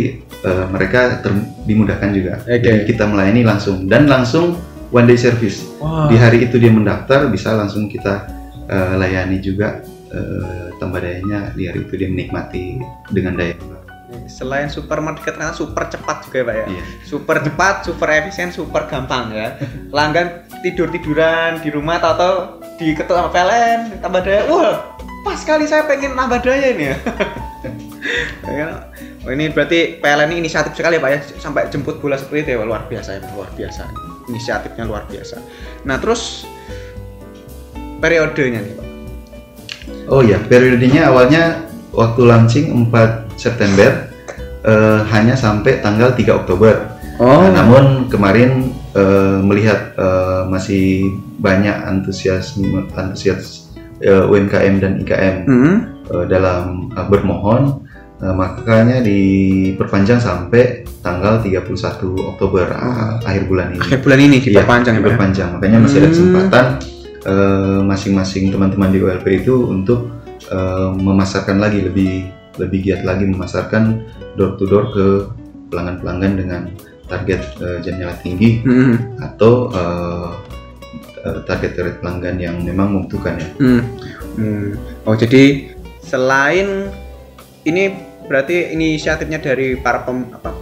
eh, 0.43 0.65
mereka 0.71 1.19
ter- 1.21 1.47
dimudahkan 1.67 2.09
juga. 2.15 2.33
Oke. 2.47 2.63
Jadi 2.63 2.83
kita 2.87 3.03
melayani 3.05 3.43
langsung 3.45 3.85
dan 3.85 4.07
langsung 4.09 4.55
one 4.89 5.05
day 5.05 5.19
service. 5.19 5.61
Wah. 5.77 6.07
Di 6.09 6.17
hari 6.17 6.47
itu 6.49 6.57
dia 6.57 6.71
mendaftar 6.73 7.29
bisa 7.29 7.53
langsung 7.53 7.85
kita 7.91 8.38
eh, 8.69 8.93
layani 8.95 9.37
juga 9.41 9.81
eh, 10.13 10.69
tambah 10.77 11.01
dayanya 11.01 11.51
di 11.57 11.67
hari 11.67 11.83
itu 11.83 11.93
dia 11.97 12.09
menikmati 12.09 12.79
dengan 13.11 13.35
daya 13.35 13.57
Selain 14.25 14.69
supermarket 14.69 15.37
ternyata 15.37 15.53
super 15.53 15.85
cepat 15.85 16.25
juga 16.25 16.41
ya 16.41 16.45
Pak 16.45 16.55
ya. 16.55 16.65
Iya. 16.65 16.83
Super 17.05 17.37
cepat, 17.45 17.75
super 17.85 18.09
efisien, 18.09 18.49
super 18.49 18.89
gampang 18.89 19.29
ya. 19.29 19.53
Pelanggan 19.93 20.49
tidur 20.65 20.89
tiduran 20.89 21.61
di 21.61 21.69
rumah 21.69 22.01
atau 22.01 22.09
atau 22.17 22.33
di 22.81 22.97
ketua 22.97 23.21
sama 23.21 23.29
PLN 23.29 24.01
tambah 24.01 24.21
daya. 24.25 24.49
Wah, 24.49 24.97
pas 25.21 25.37
sekali 25.37 25.69
saya 25.69 25.85
pengen 25.85 26.17
nambah 26.17 26.41
daya 26.41 26.73
ini 26.73 26.85
ya. 26.93 26.97
Ya? 28.47 28.87
Oh, 29.27 29.31
ini 29.35 29.51
berarti 29.51 29.99
PLN 29.99 30.31
ini 30.31 30.47
inisiatif 30.47 30.71
sekali 30.71 30.95
ya 30.95 31.03
Pak 31.03 31.11
ya 31.11 31.19
sampai 31.37 31.67
jemput 31.67 31.99
bola 31.99 32.15
seperti 32.15 32.47
itu 32.47 32.49
ya 32.55 32.63
luar 32.63 32.87
biasa 32.87 33.19
ya 33.19 33.21
luar 33.35 33.51
biasa 33.53 33.83
inisiatifnya 34.31 34.87
luar 34.87 35.03
biasa. 35.11 35.35
Nah 35.83 35.99
terus 35.99 36.47
periodenya 37.99 38.59
nih 38.59 38.73
Pak. 38.75 38.85
Oh 40.09 40.25
ya, 40.25 40.41
periodenya 40.41 41.13
awalnya 41.13 41.69
waktu 41.93 42.21
launching 42.25 42.65
4 42.89 43.37
September 43.37 44.09
eh, 44.63 44.99
hanya 45.07 45.35
sampai 45.35 45.79
tanggal 45.79 46.11
3 46.11 46.33
Oktober. 46.35 46.97
Nah, 47.19 47.51
namun 47.51 48.07
kemarin 48.07 48.71
eh, 48.95 49.37
melihat 49.43 49.93
eh, 49.93 50.41
masih 50.47 51.05
banyak 51.37 51.75
antusiasme 51.85 52.87
antusias 52.95 53.69
eh, 53.99 54.23
UMKM 54.23 54.75
dan 54.79 54.91
IKM 55.03 55.35
Hmm. 55.45 55.77
eh, 56.09 56.25
dalam 56.25 56.89
eh, 56.89 57.05
bermohon, 57.05 57.83
eh, 58.17 58.33
makanya 58.33 59.03
diperpanjang 59.03 60.17
sampai 60.17 60.87
tanggal 61.03 61.43
31 61.43 61.69
Oktober 62.17 62.65
ah, 62.71 63.19
akhir 63.21 63.45
bulan 63.45 63.75
ini. 63.75 63.81
Akhir 63.83 63.99
bulan 64.01 64.19
ini 64.19 64.37
Iya, 64.39 64.63
diperpanjang 64.63 64.93
ya 64.93 64.97
ya? 64.97 65.03
diperpanjang. 65.03 65.49
Makanya 65.59 65.77
masih 65.79 65.97
ada 65.97 66.07
Hmm. 66.07 66.13
kesempatan 66.15 66.65
masing-masing 67.83 68.53
teman-teman 68.53 68.95
di 68.95 68.99
ULP 69.03 69.43
itu 69.43 69.67
untuk 69.67 70.07
eh, 70.47 70.89
memasarkan 70.95 71.59
lagi 71.59 71.83
lebih 71.83 72.31
lebih 72.59 72.79
giat 72.83 73.01
lagi 73.07 73.23
memasarkan 73.23 74.03
door 74.35 74.59
to 74.59 74.67
door 74.67 74.91
ke 74.91 75.05
pelanggan-pelanggan 75.71 76.33
dengan 76.35 76.61
target 77.09 77.41
eh, 77.59 77.77
jam 77.81 77.97
tinggi 78.21 78.61
Hmm. 78.61 79.17
atau 79.19 79.73
eh, 79.73 80.29
eh, 81.25 81.39
target-target 81.43 81.99
pelanggan 82.03 82.35
yang 82.37 82.55
memang 82.61 82.93
membutuhkan 82.93 83.39
ya. 83.39 83.49
Hmm. 83.57 83.81
Hmm. 84.37 84.67
Oh 85.03 85.15
jadi 85.17 85.73
selain 86.03 86.93
ini 87.65 87.91
berarti 88.29 88.77
inisiatifnya 88.77 89.41
dari 89.41 89.75
para 89.75 90.05
pem, 90.05 90.29
apa 90.31 90.53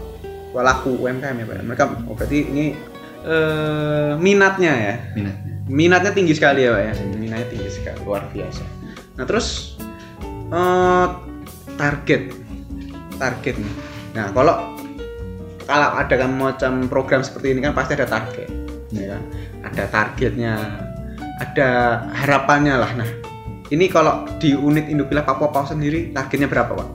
pelaku 0.55 1.03
UMKM 1.03 1.37
ya 1.43 1.45
Pak. 1.45 1.57
Mereka 1.67 1.83
oh 2.07 2.15
berarti 2.15 2.39
ini 2.47 2.65
eh, 3.27 4.11
minatnya 4.17 4.73
ya. 4.73 4.95
Minatnya. 5.13 5.56
Minatnya 5.67 6.15
tinggi 6.15 6.33
sekali 6.35 6.63
ya 6.63 6.75
Pak 6.75 6.81
ya. 6.83 6.93
Minatnya 7.19 7.47
tinggi 7.51 7.69
sekali 7.69 7.99
luar 8.07 8.23
biasa. 8.31 8.63
Nah 9.19 9.25
terus 9.27 9.77
eh, 10.51 11.07
target 11.75 12.21
target 13.19 13.55
nih. 13.59 13.75
Nah 14.15 14.31
kalau 14.31 14.55
kalau 15.67 15.89
ada 15.99 16.15
kan 16.15 16.31
macam 16.31 16.87
program 16.87 17.21
seperti 17.21 17.51
ini 17.51 17.59
kan 17.59 17.75
pasti 17.75 17.99
ada 17.99 18.07
target, 18.07 18.47
ya 18.95 19.19
kan? 19.19 19.21
Ada 19.67 19.83
targetnya, 19.91 20.53
ada 21.43 21.69
harapannya 22.15 22.75
lah. 22.79 22.91
Nah 22.95 23.09
ini 23.67 23.91
kalau 23.91 24.23
di 24.39 24.55
unit 24.55 24.87
Indopila 24.87 25.27
Papua 25.27 25.51
Pau 25.51 25.67
sendiri 25.67 26.15
targetnya 26.15 26.47
berapa 26.47 26.71
Pak? 26.71 26.89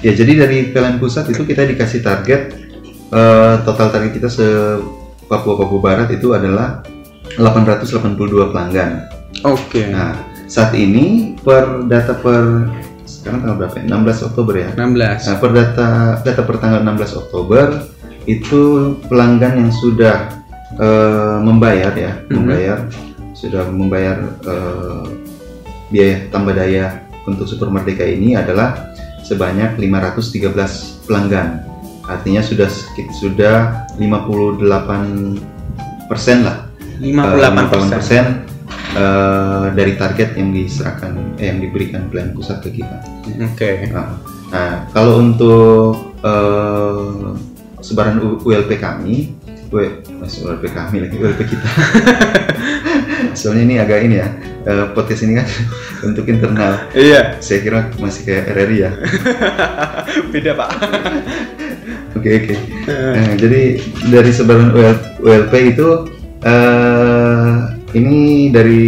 Ya 0.00 0.16
jadi 0.16 0.46
dari 0.46 0.72
PLN 0.72 0.96
pusat 0.96 1.28
itu 1.28 1.44
kita 1.44 1.68
dikasih 1.68 2.00
target 2.00 2.54
eh, 3.12 3.54
total 3.66 3.92
target 3.92 4.12
kita 4.16 4.28
se 4.32 4.46
Papua 5.28 5.60
Papua 5.60 5.80
Barat 5.84 6.08
itu 6.08 6.32
adalah 6.32 6.80
882 7.38 8.50
pelanggan. 8.50 9.06
Oke. 9.46 9.86
Nah, 9.86 10.18
saat 10.50 10.74
ini 10.74 11.38
per 11.38 11.86
data 11.86 12.18
per 12.18 12.66
sekarang 13.06 13.46
tanggal 13.46 13.56
berapa 13.64 13.76
ya? 13.78 13.84
16 13.88 14.28
Oktober 14.28 14.54
ya. 14.58 14.68
16. 14.74 15.26
Nah, 15.30 15.36
per 15.38 15.50
data 15.54 15.88
data 16.20 16.42
per 16.42 16.56
tanggal 16.58 16.80
16 16.82 17.20
Oktober 17.22 17.66
itu 18.28 18.62
pelanggan 19.08 19.56
yang 19.56 19.72
sudah 19.72 20.36
eh, 20.76 21.38
membayar 21.40 21.96
ya, 21.96 22.12
Mhm. 22.28 22.34
membayar 22.36 22.78
sudah 23.32 23.64
membayar 23.72 24.16
eh, 24.44 25.04
biaya 25.88 26.28
tambah 26.28 26.52
daya 26.52 27.08
untuk 27.24 27.48
Super 27.48 27.72
Merdeka 27.72 28.04
ini 28.04 28.36
adalah 28.36 28.92
sebanyak 29.24 29.80
513 29.80 31.00
pelanggan. 31.08 31.64
Artinya 32.04 32.44
sudah 32.44 32.68
sudah 33.16 33.56
58 33.96 35.40
persen 36.08 36.44
lah 36.44 36.67
58 37.00 37.92
persen. 37.92 38.24
eh, 38.88 39.66
dari 39.72 39.94
target 39.94 40.34
yang 40.34 40.50
diserahkan 40.50 41.38
eh, 41.38 41.46
yang 41.48 41.58
diberikan 41.60 42.08
plan 42.08 42.32
pusat 42.32 42.58
ke 42.60 42.80
kita. 42.80 42.98
Oke. 43.38 43.86
Nah, 43.92 44.18
nah, 44.50 44.74
kalau 44.90 45.22
untuk 45.22 46.18
eh, 46.20 47.28
sebaran 47.78 48.18
ULP 48.42 48.74
kami, 48.76 49.36
mas 50.18 50.40
ULP 50.40 50.72
kami 50.72 51.04
lagi 51.04 51.16
ULP 51.16 51.40
kita. 51.46 51.68
Soalnya 53.38 53.62
ini 53.62 53.74
agak 53.78 53.98
ini 54.02 54.18
ya, 54.18 54.28
eh, 54.64 54.86
podcast 54.90 55.22
ini 55.22 55.38
kan 55.38 55.46
untuk 56.08 56.24
internal. 56.26 56.88
Iya. 56.90 57.38
Saya 57.38 57.58
kira 57.62 57.92
masih 58.00 58.22
kayak 58.24 58.44
RRI 58.50 58.78
ya. 58.82 58.90
Beda 60.32 60.56
Pak. 60.56 60.70
Oke 62.16 62.30
oke. 62.34 62.54
Nah, 62.88 63.36
jadi 63.36 63.78
dari 64.10 64.30
sebaran 64.32 64.74
UL- 64.74 65.06
ULP 65.22 65.54
itu 65.70 65.88
eh 66.42 67.54
ini 67.96 68.52
dari 68.52 68.84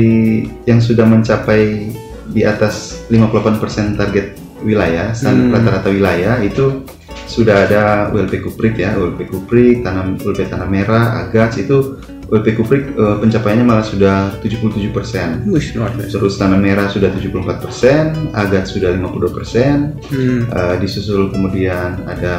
yang 0.69 0.79
sudah 0.79 1.09
mencapai 1.09 1.89
di 2.31 2.43
atas 2.45 3.07
58% 3.09 3.97
target 3.97 4.37
wilayah, 4.61 5.17
standar 5.17 5.49
Hmm. 5.49 5.55
rata-rata 5.57 5.89
wilayah 5.89 6.37
itu 6.45 6.85
sudah 7.27 7.65
ada 7.67 7.83
ULP 8.13 8.43
Kuprik 8.45 8.77
ya, 8.77 8.93
ULP 8.99 9.25
Kuprik, 9.31 9.87
tanam 9.87 10.19
ULP 10.21 10.51
Tanah 10.51 10.69
Merah, 10.69 11.25
Agats 11.27 11.57
itu 11.57 11.97
ULP 12.31 12.55
Kuprik 12.59 12.93
eh, 12.95 13.17
pencapaiannya 13.19 13.67
malah 13.67 13.87
sudah 13.87 14.35
77%. 14.43 15.47
Wih, 15.49 15.67
luar 15.75 15.91
biasa. 15.97 16.13
Terus 16.19 16.35
Tanah 16.39 16.59
Merah 16.61 16.87
sudah 16.91 17.11
74%, 17.11 18.35
Agats 18.37 18.75
sudah 18.77 18.95
52%, 18.95 19.97
Hmm. 20.13 20.45
Eh, 20.51 20.75
disusul 20.83 21.31
kemudian 21.33 22.03
ada 22.05 22.37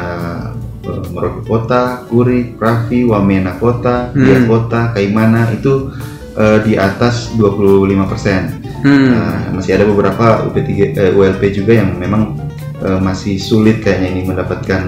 uh, 0.54 0.71
Merauke 0.84 1.46
Kota, 1.46 2.02
Kurik, 2.06 2.58
Pravi, 2.58 3.06
Wamena 3.06 3.54
Kota, 3.56 4.10
Hmm. 4.10 4.18
Biak 4.18 4.42
Kota, 4.44 4.80
Kaimana 4.90 5.46
itu 5.50 5.90
eh, 6.32 6.58
di 6.64 6.74
atas 6.74 7.30
25%. 7.36 8.58
Hmm. 8.82 9.08
Nah, 9.08 9.36
masih 9.52 9.78
ada 9.78 9.84
beberapa 9.84 10.42
UP3 10.44 10.70
eh, 10.92 11.10
ULP 11.12 11.52
juga 11.52 11.76
yang 11.76 11.94
memang 11.94 12.34
eh, 12.80 12.98
masih 12.98 13.38
sulit 13.38 13.78
kayaknya 13.78 14.08
ini 14.10 14.22
mendapatkan 14.26 14.82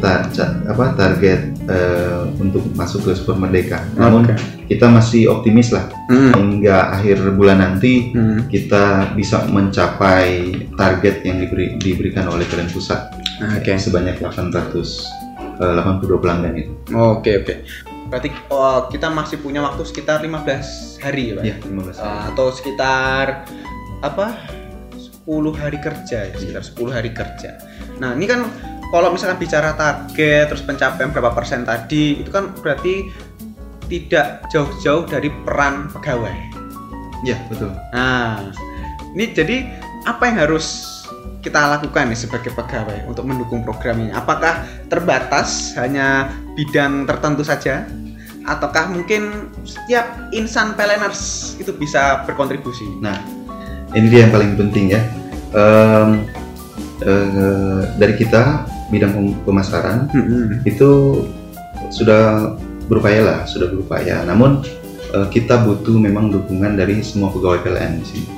tar- 0.00 0.30
apa 0.64 0.96
target 0.96 1.52
eh, 1.68 2.22
untuk 2.40 2.64
masuk 2.72 3.04
ke 3.04 3.12
Super 3.12 3.36
Merdeka. 3.36 3.84
Namun 3.92 4.30
kita 4.66 4.88
masih 4.88 5.28
optimis 5.28 5.68
lah 5.70 5.90
Hmm. 6.08 6.32
hingga 6.32 6.90
akhir 6.92 7.22
bulan 7.34 7.60
nanti 7.60 8.10
Hmm. 8.10 8.48
kita 8.48 9.12
bisa 9.12 9.44
mencapai 9.46 10.50
target 10.74 11.22
yang 11.22 11.38
diberi, 11.38 11.76
diberikan 11.76 12.26
oleh 12.26 12.46
Kalian 12.46 12.66
Pusat 12.66 13.19
Oke. 13.40 13.72
sebanyak 13.80 14.20
882 14.20 16.20
pelanggan 16.20 16.52
itu. 16.56 16.72
Oke 16.92 17.40
oke. 17.40 17.54
Berarti 18.10 18.28
oh, 18.50 18.90
kita 18.90 19.06
masih 19.08 19.38
punya 19.38 19.62
waktu 19.62 19.86
sekitar 19.86 20.18
15 20.20 20.98
hari 20.98 21.30
ya, 21.30 21.34
Pak? 21.38 21.44
Ya, 21.46 21.54
15 21.62 22.02
hari. 22.02 22.10
Uh, 22.10 22.22
atau 22.34 22.46
sekitar 22.50 23.46
apa? 24.02 24.34
10 25.24 25.30
hari 25.54 25.78
kerja 25.78 26.26
ya, 26.26 26.34
sekitar 26.34 26.66
10 26.66 26.90
hari 26.90 27.14
kerja. 27.14 27.54
Nah, 28.02 28.18
ini 28.18 28.26
kan 28.26 28.50
kalau 28.90 29.14
misalkan 29.14 29.38
bicara 29.38 29.78
target 29.78 30.50
terus 30.50 30.66
pencapaian 30.66 31.14
berapa 31.14 31.30
persen 31.30 31.62
tadi, 31.62 32.18
itu 32.18 32.34
kan 32.34 32.50
berarti 32.58 33.06
tidak 33.86 34.42
jauh-jauh 34.50 35.06
dari 35.06 35.30
peran 35.46 35.86
pegawai. 35.94 36.34
Ya, 37.22 37.38
betul. 37.46 37.70
Nah, 37.94 38.50
ini 39.14 39.30
jadi 39.30 39.70
apa 40.10 40.26
yang 40.26 40.42
harus 40.42 40.98
kita 41.40 41.76
lakukan 41.76 42.12
nih 42.12 42.18
sebagai 42.20 42.52
pegawai 42.52 43.08
untuk 43.08 43.24
mendukung 43.24 43.64
program 43.64 43.96
ini? 44.04 44.12
Apakah 44.12 44.64
terbatas 44.92 45.72
hanya 45.80 46.28
bidang 46.52 47.08
tertentu 47.08 47.40
saja? 47.44 47.88
Ataukah 48.44 48.92
mungkin 48.92 49.52
setiap 49.64 50.32
insan 50.32 50.76
peleners 50.76 51.54
itu 51.60 51.72
bisa 51.76 52.24
berkontribusi? 52.24 52.88
Nah, 53.00 53.16
ini 53.96 54.06
dia 54.08 54.28
yang 54.28 54.32
paling 54.32 54.52
penting 54.56 54.96
ya. 54.96 55.00
Em, 55.52 56.24
eh, 57.04 57.82
dari 57.96 58.14
kita 58.16 58.64
bidang 58.92 59.12
pem- 59.12 59.38
pemasaran 59.44 60.08
Hmm. 60.12 60.60
itu 60.64 61.24
sudah 61.92 62.54
berupaya 62.88 63.20
lah, 63.24 63.40
sudah 63.48 63.68
berupaya. 63.72 64.24
Namun 64.24 64.64
eh, 65.10 65.26
kita 65.32 65.66
butuh 65.66 65.98
memang 65.98 66.30
dukungan 66.30 66.78
dari 66.78 67.02
semua 67.02 67.32
pegawai 67.34 67.66
PLN 67.66 67.98
di 67.98 68.06
sini. 68.06 68.28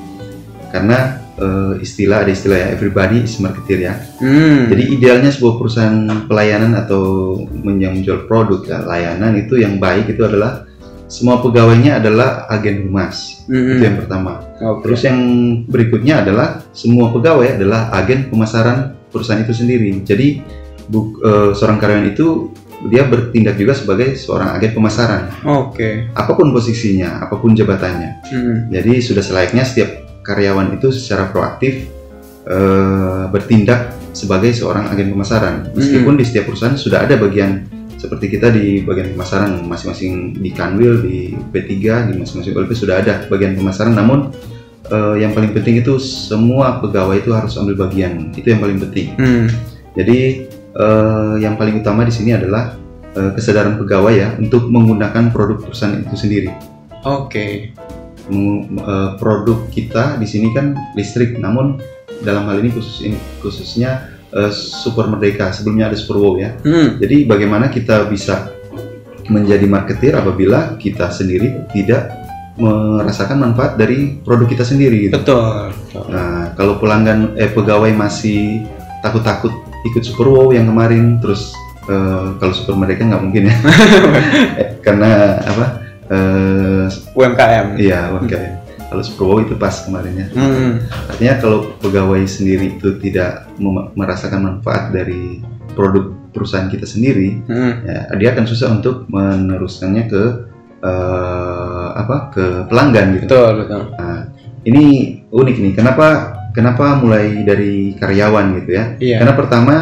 Karena 0.73 1.22
eh, 1.39 1.75
istilah 1.81 2.27
ada 2.27 2.33
istilah 2.33 2.59
ya 2.59 2.69
everybody 2.75 3.25
is 3.25 3.39
marketer 3.41 3.79
ya. 3.79 3.95
Hmm. 4.21 4.69
Jadi 4.69 4.83
idealnya 4.97 5.31
sebuah 5.33 5.55
perusahaan 5.61 6.27
pelayanan 6.29 6.77
atau 6.77 7.37
yang 7.65 7.97
menjual 7.97 8.27
produk 8.27 8.61
ya, 8.67 8.79
layanan 8.85 9.37
itu 9.39 9.61
yang 9.61 9.81
baik 9.81 10.13
itu 10.13 10.25
adalah 10.25 10.67
semua 11.13 11.45
pegawainya 11.45 12.01
adalah 12.01 12.49
agen 12.49 12.89
humas. 12.89 13.45
Mm-mm. 13.45 13.77
Itu 13.77 13.83
yang 13.85 14.01
pertama. 14.01 14.41
Oke. 14.65 14.89
Terus 14.89 15.01
yang 15.05 15.21
berikutnya 15.69 16.25
adalah 16.25 16.65
semua 16.73 17.13
pegawai 17.13 17.61
adalah 17.61 17.93
agen 17.93 18.33
pemasaran 18.33 18.97
perusahaan 19.13 19.45
itu 19.45 19.53
sendiri. 19.53 19.93
Jadi 20.09 20.41
bu- 20.89 21.21
eh, 21.21 21.53
seorang 21.53 21.77
karyawan 21.77 22.09
itu 22.17 22.57
dia 22.89 23.07
bertindak 23.07 23.61
juga 23.61 23.77
sebagai 23.77 24.17
seorang 24.17 24.57
agen 24.57 24.73
pemasaran. 24.73 25.29
Oke. 25.45 26.09
Apa 26.17 26.33
pun 26.35 26.51
posisinya, 26.51 27.23
apa 27.29 27.37
pun 27.37 27.53
jabatannya. 27.53 28.33
Mm. 28.33 28.57
Jadi 28.73 28.93
sudah 29.05 29.21
selayaknya 29.21 29.69
setiap 29.69 30.02
karyawan 30.23 30.79
itu 30.79 30.95
secara 30.95 31.29
proaktif 31.29 31.91
eh, 32.47 33.25
bertindak 33.29 33.95
sebagai 34.15 34.55
seorang 34.55 34.89
agen 34.93 35.13
pemasaran. 35.13 35.73
Meskipun 35.75 36.15
di 36.17 36.25
setiap 36.25 36.49
perusahaan 36.53 36.77
sudah 36.77 37.05
ada 37.05 37.17
bagian 37.19 37.67
seperti 38.03 38.35
kita 38.35 38.51
di 38.51 38.83
bagian 38.83 39.15
pemasaran 39.15 39.63
masing-masing 39.63 40.35
di 40.43 40.51
Kanwil, 40.51 41.07
di 41.07 41.39
P3, 41.55 41.71
di 42.11 42.15
masing-masing 42.19 42.53
OLP 42.59 42.73
sudah 42.75 42.99
ada 42.99 43.23
bagian 43.31 43.55
pemasaran. 43.55 43.95
Namun 43.95 44.35
eh, 44.91 45.17
yang 45.23 45.33
paling 45.33 45.55
penting 45.55 45.81
itu 45.81 46.03
semua 46.03 46.83
pegawai 46.83 47.23
itu 47.23 47.31
harus 47.31 47.55
ambil 47.55 47.89
bagian. 47.89 48.35
Itu 48.35 48.51
yang 48.51 48.61
paling 48.61 48.79
penting. 48.83 49.15
Mm. 49.17 49.47
Jadi 49.95 50.19
eh, 50.75 51.35
yang 51.41 51.55
paling 51.55 51.79
utama 51.79 52.03
di 52.03 52.13
sini 52.13 52.35
adalah 52.35 52.75
eh, 53.15 53.31
kesadaran 53.39 53.79
pegawai 53.79 54.15
ya 54.15 54.29
untuk 54.35 54.67
menggunakan 54.67 55.31
produk 55.31 55.63
perusahaan 55.63 56.03
itu 56.03 56.17
sendiri. 56.19 56.51
Oke. 57.07 57.39
Eh, 57.39 57.51
produk 59.19 59.67
kita 59.73 60.19
di 60.21 60.27
sini 60.29 60.55
kan 60.55 60.79
listrik, 60.95 61.39
namun 61.41 61.81
dalam 62.23 62.47
hal 62.49 62.63
ini 62.63 62.71
khusus 62.71 63.03
ini 63.03 63.19
khususnya 63.43 64.09
eh, 64.33 64.51
Super 64.55 65.11
Merdeka 65.11 65.51
sebelumnya 65.51 65.91
ada 65.91 65.99
Super 65.99 66.23
Wow 66.23 66.39
ya. 66.39 66.55
Mm. 66.63 67.03
Jadi 67.03 67.17
bagaimana 67.27 67.69
kita 67.69 68.07
bisa 68.09 68.55
menjadi 69.31 69.67
marketer 69.71 70.19
apabila 70.19 70.79
kita 70.79 71.11
sendiri 71.11 71.67
tidak 71.71 72.11
merasakan 72.59 73.41
manfaat 73.41 73.81
dari 73.81 74.19
produk 74.21 74.45
kita 74.45 74.65
sendiri 74.67 75.09
gitu. 75.09 75.15
Betul. 75.19 75.73
Nah, 76.11 76.53
kalau 76.53 76.77
pelanggan 76.77 77.35
eh 77.39 77.49
pegawai 77.49 77.91
masih 77.95 78.67
takut-takut 79.03 79.51
ikut 79.89 80.03
Super 80.07 80.31
Wow 80.31 80.55
yang 80.55 80.71
kemarin 80.71 81.19
terus 81.19 81.55
eh, 81.91 82.27
kalau 82.39 82.55
Super 82.55 82.79
Merdeka 82.79 83.03
nggak 83.07 83.23
mungkin 83.23 83.51
ya. 83.51 83.55
Eh, 84.63 84.69
Karena 84.83 85.39
apa? 85.43 85.82
Eh, 86.13 86.87
UMKM. 87.17 87.67
Iya, 87.81 88.13
UMKM. 88.13 88.55
Kalau 88.93 89.01
Super 89.01 89.25
Wow 89.25 89.39
itu 89.49 89.55
pas 89.57 89.73
kemarin 89.89 90.13
ya. 90.13 90.27
Mm. 90.37 90.85
Artinya 91.09 91.35
kalau 91.41 91.59
pegawai 91.81 92.21
sendiri 92.29 92.77
itu 92.77 93.01
tidak 93.01 93.49
merasakan 93.97 94.45
manfaat 94.45 94.93
dari 94.93 95.41
produk 95.73 96.13
perusahaan 96.37 96.69
kita 96.69 96.85
sendiri, 96.85 97.41
Mm. 97.49 97.73
ya, 97.89 98.01
dia 98.21 98.29
akan 98.37 98.45
susah 98.45 98.69
untuk 98.69 99.09
meneruskannya 99.09 100.05
ke 100.13 100.23
eh, 100.83 101.89
apa? 101.95 102.35
ke 102.35 102.45
pelanggan 102.69 103.17
gitu. 103.17 103.31
Betul, 103.31 103.53
betul. 103.65 103.83
Nah, 103.97 104.21
ini 104.67 104.85
unik 105.31 105.57
nih. 105.63 105.73
Kenapa 105.79 106.07
kenapa 106.53 106.99
mulai 106.99 107.47
dari 107.47 107.95
karyawan 107.97 108.61
gitu 108.61 108.71
ya? 108.77 108.85
Iya. 108.99 109.17
Karena 109.23 109.35
pertama 109.39 109.75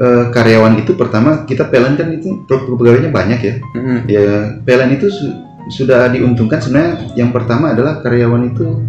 eh, 0.00 0.24
karyawan 0.32 0.80
itu 0.80 0.96
pertama 0.96 1.44
kita 1.44 1.68
PLN 1.68 1.94
kan 2.00 2.08
itu 2.08 2.42
pe- 2.48 2.64
pegawainya 2.64 3.12
banyak 3.12 3.40
ya. 3.44 3.54
Mm. 3.76 3.98
Ya, 4.08 4.28
PLN 4.64 4.96
itu 4.96 5.12
su- 5.12 5.36
sudah 5.68 6.08
diuntungkan 6.08 6.58
sebenarnya 6.58 7.14
yang 7.14 7.30
pertama 7.30 7.76
adalah 7.76 8.00
karyawan 8.00 8.48
itu 8.50 8.80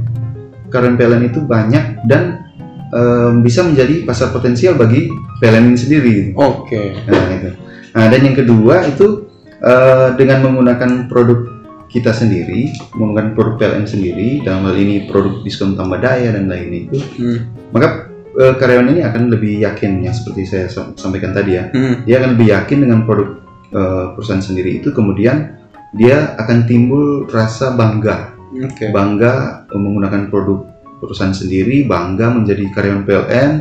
karyawan 0.71 0.95
PLN 0.95 1.23
itu 1.27 1.43
banyak 1.43 2.07
dan 2.07 2.47
em, 2.91 3.43
bisa 3.43 3.61
menjadi 3.61 4.07
pasar 4.07 4.31
potensial 4.31 4.79
bagi 4.79 5.11
PLN 5.43 5.75
ini 5.75 5.77
sendiri. 5.77 6.15
Oke. 6.39 6.95
Nah, 7.05 7.27
itu. 7.35 7.49
Nah, 7.91 8.05
dan 8.07 8.21
yang 8.23 8.35
kedua 8.39 8.87
itu 8.87 9.27
eh, 9.61 10.09
dengan 10.15 10.47
menggunakan 10.47 11.11
produk 11.11 11.59
kita 11.91 12.15
sendiri, 12.15 12.71
menggunakan 12.95 13.35
produk 13.35 13.55
PLN 13.59 13.83
sendiri, 13.83 14.39
dalam 14.47 14.63
hal 14.63 14.79
ini 14.79 15.11
produk 15.11 15.43
diskon 15.43 15.75
tambah 15.75 15.99
daya 15.99 16.31
dan 16.31 16.47
lain 16.47 16.87
itu, 16.87 16.97
Mm. 17.19 17.37
maka 17.75 18.10
eh, 18.33 18.53
karyawan 18.55 18.91
ini 18.91 19.01
akan 19.01 19.27
lebih 19.27 19.59
yakin 19.59 20.01
yang 20.01 20.13
seperti 20.13 20.45
saya 20.45 20.65
sam- 20.67 20.95
sampaikan 20.95 21.31
tadi 21.31 21.55
ya 21.55 21.67
Mm. 21.71 22.05
dia 22.05 22.15
akan 22.19 22.29
lebih 22.35 22.47
yakin 22.49 22.77
dengan 22.79 22.99
produk 23.03 23.29
eh, 23.71 24.05
perusahaan 24.15 24.39
sendiri 24.39 24.79
itu 24.79 24.91
kemudian 24.91 25.57
dia 25.91 26.35
akan 26.37 26.63
timbul 26.63 27.27
rasa 27.27 27.75
bangga 27.75 28.31
Oke. 28.55 28.91
bangga 28.91 29.65
eh, 29.67 29.79
menggunakan 29.79 30.27
produk 30.27 30.63
perusahaan 31.01 31.33
sendiri 31.33 31.83
bangga 31.83 32.29
menjadi 32.29 32.63
karyawan 32.71 33.03
PLN 33.03 33.51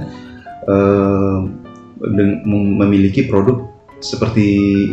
mem- 2.01 2.75
memiliki 2.77 3.27
produk 3.27 3.69
seperti 4.01 4.47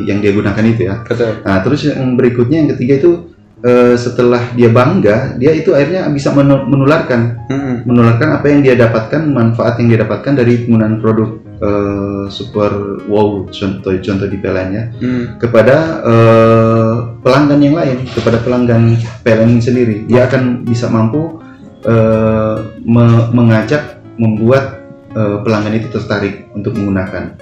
yang 0.04 0.20
dia 0.20 0.36
gunakan 0.36 0.64
itu 0.68 0.84
ya 0.84 1.00
Betul. 1.04 1.40
nah 1.44 1.64
terus 1.64 1.88
yang 1.88 2.16
berikutnya 2.16 2.64
yang 2.64 2.70
ketiga 2.76 2.94
itu 3.00 3.12
eh, 3.60 3.96
setelah 3.96 4.54
dia 4.54 4.70
bangga 4.70 5.34
dia 5.36 5.50
itu 5.52 5.74
akhirnya 5.74 6.06
bisa 6.10 6.30
menu- 6.30 6.66
menularkan 6.66 7.42
Mm. 7.48 7.76
menularkan 7.86 8.30
apa 8.34 8.46
yang 8.48 8.60
dia 8.62 8.76
dapatkan, 8.76 9.22
manfaat 9.26 9.80
yang 9.80 9.88
dia 9.88 10.00
dapatkan 10.04 10.34
dari 10.36 10.62
penggunaan 10.62 11.00
produk 11.00 11.30
eh, 11.58 12.26
Super 12.28 13.02
Wow 13.08 13.50
contoh 13.50 13.96
contoh 13.96 14.28
di 14.28 14.38
PLN 14.38 14.70
ya 14.70 14.84
Mm. 15.00 15.24
kepada 15.40 15.76
eh, 16.04 16.94
pelanggan 17.20 17.60
yang 17.60 17.76
lain, 17.76 17.98
kepada 18.06 18.38
pelanggan 18.40 18.94
PLN 19.22 19.58
sendiri. 19.58 20.06
Dia 20.06 20.28
akan 20.28 20.62
bisa 20.64 20.86
mampu 20.88 21.42
eh, 21.82 22.56
me- 22.84 23.30
mengajak, 23.32 24.02
membuat 24.18 24.86
eh, 25.12 25.38
pelanggan 25.42 25.74
itu 25.74 25.88
tertarik 25.90 26.46
untuk 26.52 26.76
menggunakan. 26.76 27.40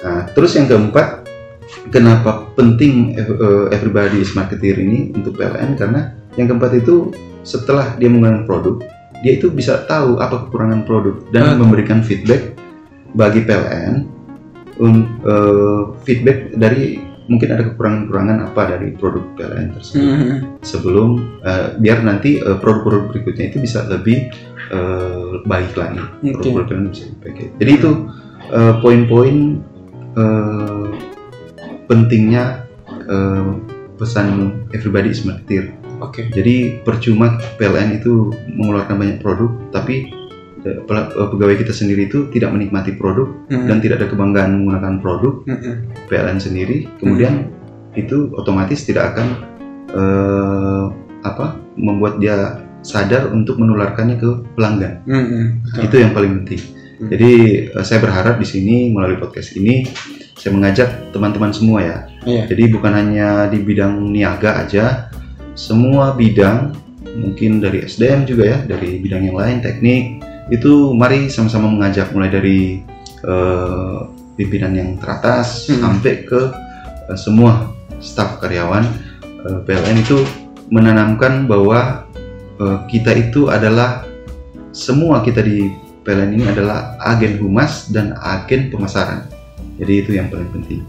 Nah, 0.00 0.32
terus 0.32 0.56
yang 0.56 0.64
keempat, 0.64 1.19
kenapa 1.88 2.50
penting 2.54 3.14
eh, 3.14 3.66
everybody 3.70 4.20
is 4.20 4.32
marketer 4.32 4.76
ini 4.76 5.10
untuk 5.12 5.36
PLN? 5.36 5.74
Karena 5.74 6.12
yang 6.34 6.46
keempat 6.46 6.78
itu 6.78 7.10
setelah 7.42 7.96
dia 7.96 8.06
menggunakan 8.06 8.44
produk, 8.44 8.78
dia 9.20 9.32
itu 9.36 9.48
bisa 9.48 9.84
tahu 9.84 10.16
apa 10.18 10.48
kekurangan 10.48 10.84
produk 10.84 11.16
dan 11.30 11.56
Oke. 11.56 11.60
memberikan 11.60 12.00
feedback 12.00 12.54
bagi 13.12 13.42
PLN 13.42 14.06
un- 14.78 15.08
eh, 15.20 15.82
feedback 16.04 16.54
dari 16.54 17.00
mungkin 17.26 17.46
ada 17.54 17.62
kekurangan-kekurangan 17.62 18.38
apa 18.42 18.62
dari 18.68 18.90
produk 18.92 19.22
PLN 19.34 19.66
tersebut 19.72 20.02
Mm. 20.02 20.36
sebelum 20.62 21.08
eh, 21.40 21.78
biar 21.78 22.02
nanti 22.02 22.38
produk-produk 22.42 23.06
berikutnya 23.08 23.50
itu 23.50 23.58
bisa 23.58 23.86
lebih 23.86 24.30
eh, 24.70 25.32
baik 25.42 25.74
lagi 25.74 26.02
Oke. 26.22 26.34
produk-produk 26.34 26.90
bisa 26.90 27.06
lebih 27.06 27.20
baik 27.20 27.36
lagi. 27.36 27.50
jadi 27.58 27.70
itu 27.76 27.90
eh, 28.50 28.74
poin-poin 28.78 29.36
eh, 30.16 30.86
pentingnya 31.90 32.70
eh, 33.10 33.50
pesan 33.98 34.54
everybody 34.70 35.10
is 35.10 35.26
marketer 35.26 35.74
Oke. 36.00 36.30
jadi 36.32 36.80
percuma 36.80 37.36
PLN 37.60 38.00
itu 38.00 38.32
mengeluarkan 38.56 38.96
banyak 38.96 39.18
produk, 39.20 39.52
tapi 39.68 40.08
eh, 40.64 40.80
eh, 40.80 41.28
pegawai 41.28 41.60
kita 41.60 41.76
sendiri 41.76 42.08
itu 42.08 42.30
tidak 42.32 42.56
menikmati 42.56 42.96
produk 42.96 43.28
Mm. 43.50 43.66
dan 43.68 43.76
tidak 43.82 44.00
ada 44.00 44.08
kebanggaan 44.08 44.50
menggunakan 44.62 44.94
produk 45.02 45.34
Mm-mm. 45.44 45.74
PLN 46.08 46.38
sendiri. 46.40 46.86
Kemudian 47.02 47.50
itu 47.98 48.30
otomatis 48.38 48.86
tidak 48.86 49.12
akan 49.12 49.26
eh, 49.92 50.84
apa 51.26 51.58
membuat 51.76 52.16
dia 52.22 52.64
sadar 52.80 53.28
untuk 53.34 53.60
menularkannya 53.60 54.16
ke 54.16 54.30
pelanggan. 54.56 55.04
Betul. 55.68 55.80
Itu 55.84 55.96
yang 56.00 56.12
paling 56.16 56.32
penting. 56.42 56.62
Hmm. 56.96 57.08
Jadi 57.12 57.32
eh, 57.76 57.84
saya 57.84 58.00
berharap 58.00 58.40
di 58.40 58.46
sini 58.48 58.88
melalui 58.88 59.20
podcast 59.20 59.52
ini 59.58 59.84
saya 60.40 60.56
mengajak 60.56 60.88
teman-teman 61.12 61.52
semua 61.52 61.84
ya 61.84 61.98
Iya. 62.24 62.48
jadi 62.48 62.72
bukan 62.72 62.92
hanya 62.92 63.28
di 63.48 63.60
bidang 63.60 64.12
niaga 64.12 64.60
aja, 64.60 65.08
semua 65.52 66.12
bidang 66.12 66.72
mungkin 67.16 67.60
dari 67.60 67.84
SDM 67.84 68.24
juga 68.24 68.44
ya, 68.44 68.58
dari 68.64 69.00
bidang 69.00 69.28
yang 69.28 69.36
lain 69.36 69.60
teknik 69.60 70.20
itu 70.48 70.92
mari 70.92 71.28
sama-sama 71.28 71.68
mengajak 71.68 72.12
mulai 72.12 72.28
dari 72.28 72.80
eh, 73.24 73.98
pimpinan 74.36 74.72
yang 74.72 74.90
teratas 74.96 75.68
Hmm. 75.68 75.80
sampai 76.00 76.24
ke 76.24 76.40
eh, 77.08 77.16
semua 77.16 77.72
staf 78.00 78.40
karyawan 78.40 78.84
eh, 79.24 79.58
PLN 79.64 79.96
itu 80.00 80.20
menanamkan 80.68 81.48
bahwa 81.48 82.04
eh, 82.60 82.78
kita 82.88 83.16
itu 83.16 83.48
adalah 83.48 84.04
semua 84.72 85.20
kita 85.20 85.40
di 85.40 85.72
PLN 86.04 86.36
ini 86.36 86.44
adalah 86.48 87.00
agen 87.00 87.40
humas 87.40 87.88
dan 87.88 88.12
agen 88.16 88.68
pemasaran. 88.68 89.24
Jadi 89.80 89.92
itu 89.96 90.10
yang 90.12 90.28
paling 90.28 90.48
penting. 90.50 90.84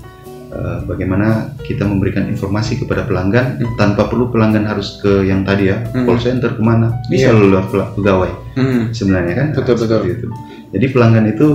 Eh, 0.52 0.78
bagaimana 0.84 1.56
kita 1.64 1.88
memberikan 1.88 2.28
informasi 2.28 2.76
kepada 2.76 3.08
pelanggan 3.08 3.56
Hmm. 3.56 3.72
tanpa 3.80 4.12
perlu 4.12 4.28
pelanggan 4.28 4.68
harus 4.68 5.00
ke 5.00 5.24
yang 5.24 5.48
tadi 5.48 5.72
ya 5.72 5.80
Hmm. 5.96 6.04
call 6.04 6.20
center 6.20 6.52
ke 6.52 6.60
mana 6.60 6.92
bisa 7.08 7.32
Iya. 7.32 7.40
lewat 7.40 7.72
pegawai 7.96 8.32
Mm. 8.60 8.92
sebenarnya 8.92 9.34
kan 9.34 9.48
Betul, 9.56 9.80
seperti 9.80 9.88
betul. 9.88 10.12
itu. 10.12 10.28
jadi 10.70 10.86
pelanggan 10.92 11.26
itu 11.32 11.48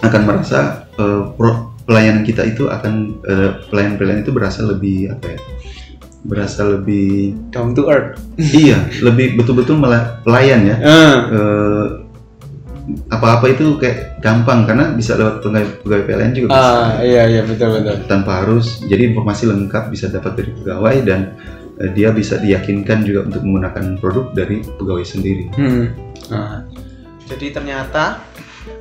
akan 0.00 0.22
merasa 0.22 0.86
eh, 0.94 1.22
pro- 1.34 1.74
pelayanan 1.82 2.22
kita 2.22 2.46
itu 2.46 2.70
akan 2.70 2.94
eh, 3.24 3.50
pelayan 3.66 3.98
pelayan 3.98 4.22
itu 4.22 4.30
berasa 4.30 4.62
lebih 4.62 5.10
apa 5.10 5.26
ya 5.26 5.38
berasa 6.22 6.62
lebih 6.62 7.34
Down 7.50 7.74
to 7.74 7.90
earth. 7.90 8.22
iya 8.38 8.86
lebih 9.02 9.34
betul-betul 9.34 9.82
pelayan 10.22 10.62
ya 10.62 10.76
Ah. 10.78 11.16
Eh, 11.26 11.86
apa-apa 13.10 13.54
itu 13.54 13.78
kayak 13.78 14.18
gampang 14.18 14.66
karena 14.66 14.90
bisa 14.90 15.14
lewat 15.14 15.38
pegawai, 15.38 15.68
pegawai 15.86 16.04
PLN 16.06 16.32
juga 16.34 16.46
bisa. 16.50 16.66
Ah, 16.66 16.90
iya 17.02 17.22
iya 17.30 17.42
betul 17.46 17.78
betul. 17.78 17.96
tanpa 18.10 18.42
harus 18.42 18.82
jadi 18.90 19.14
informasi 19.14 19.46
lengkap 19.50 19.94
bisa 19.94 20.10
dapat 20.10 20.34
dari 20.34 20.50
pegawai 20.50 20.96
dan 21.06 21.20
eh, 21.78 21.90
dia 21.94 22.10
bisa 22.10 22.42
diyakinkan 22.42 23.06
juga 23.06 23.30
untuk 23.30 23.46
menggunakan 23.46 24.02
produk 24.02 24.34
dari 24.34 24.66
pegawai 24.66 25.06
sendiri. 25.06 25.44
Hmm. 25.54 25.94
Nah, 26.30 26.66
jadi 27.30 27.54
ternyata 27.54 28.18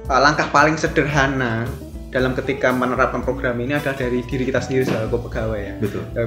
uh, 0.09 0.19
langkah 0.21 0.49
paling 0.49 0.75
sederhana 0.81 1.69
dalam 2.11 2.35
ketika 2.35 2.73
menerapkan 2.75 3.23
program 3.23 3.55
ini 3.61 3.77
adalah 3.77 3.95
dari 3.95 4.25
diri 4.25 4.43
kita 4.49 4.59
sendiri 4.59 4.83
selaku 4.83 5.29
pegawai 5.29 5.61
ya. 5.61 5.73
Betul. 5.79 6.03
Ya, 6.17 6.23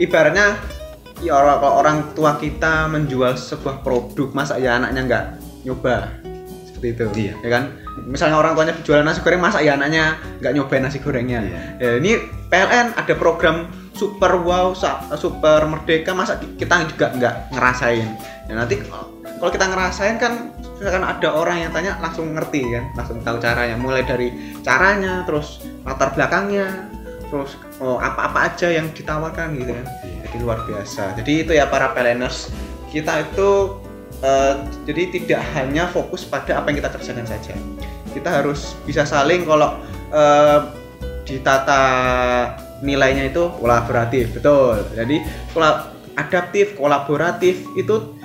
ibaratnya 0.00 0.56
ya 1.18 1.34
orang 1.34 1.58
kalau 1.58 1.74
orang 1.82 1.96
tua 2.14 2.38
kita 2.38 2.86
menjual 2.86 3.34
sebuah 3.34 3.82
produk 3.82 4.30
masa 4.30 4.54
ya 4.62 4.78
anaknya 4.78 5.02
nggak 5.02 5.24
nyoba 5.66 6.14
seperti 6.78 6.94
itu. 6.94 7.06
Iya. 7.26 7.34
ya 7.42 7.50
kan? 7.50 7.64
Misalnya 8.06 8.38
orang 8.38 8.54
tuanya 8.54 8.74
jualan 8.86 9.02
nasi 9.02 9.18
goreng 9.26 9.42
masa 9.42 9.58
ya 9.58 9.74
anaknya 9.74 10.14
nggak 10.38 10.52
nyobain 10.54 10.86
nasi 10.86 11.02
gorengnya? 11.02 11.42
Iya. 11.42 11.60
ya, 11.82 11.90
ini 11.98 12.22
PLN 12.46 12.94
ada 12.94 13.14
program 13.18 13.66
super 13.98 14.38
wow 14.46 14.70
super 15.18 15.66
merdeka 15.66 16.14
masa 16.14 16.38
ki- 16.38 16.54
kita 16.54 16.86
juga 16.86 17.10
nggak 17.18 17.34
ngerasain. 17.50 18.08
Ya 18.46 18.54
nanti 18.54 18.78
kalau 18.86 19.50
kita 19.50 19.66
ngerasain 19.66 20.16
kan 20.22 20.54
misalkan 20.78 21.02
ada 21.02 21.28
orang 21.34 21.66
yang 21.66 21.74
tanya 21.74 21.98
langsung 21.98 22.30
ngerti 22.30 22.62
kan 22.70 22.84
langsung 22.94 23.18
tahu 23.26 23.42
caranya. 23.42 23.74
Mulai 23.74 24.06
dari 24.06 24.30
caranya 24.62 25.26
terus 25.26 25.66
latar 25.82 26.14
belakangnya 26.14 26.94
terus 27.28 27.58
oh, 27.82 28.00
apa-apa 28.00 28.54
aja 28.54 28.70
yang 28.70 28.86
ditawarkan 28.94 29.58
gitu 29.58 29.74
kan. 29.74 29.86
Jadi 30.30 30.36
luar 30.38 30.62
biasa. 30.62 31.18
Jadi 31.18 31.32
itu 31.42 31.52
ya 31.58 31.66
para 31.66 31.90
PLNers 31.92 32.54
kita 32.88 33.26
itu 33.26 33.76
eh, 34.22 34.54
jadi 34.86 35.02
tidak 35.14 35.42
hanya 35.54 35.86
fokus 35.90 36.24
pada 36.26 36.60
apa 36.60 36.70
yang 36.70 36.82
kita 36.82 36.90
kerjakan 36.94 37.26
saja. 37.26 37.54
Kita 38.12 38.28
harus 38.42 38.74
bisa 38.88 39.04
saling 39.04 39.44
kalau 39.44 39.78
eh, 40.10 40.58
ditata 41.28 41.82
nilainya 42.80 43.28
itu 43.28 43.52
kolaboratif 43.58 44.32
betul. 44.32 44.80
Jadi 44.96 45.22
kola- 45.52 45.92
adaptif 46.18 46.74
kolaboratif 46.74 47.62
itu 47.78 48.16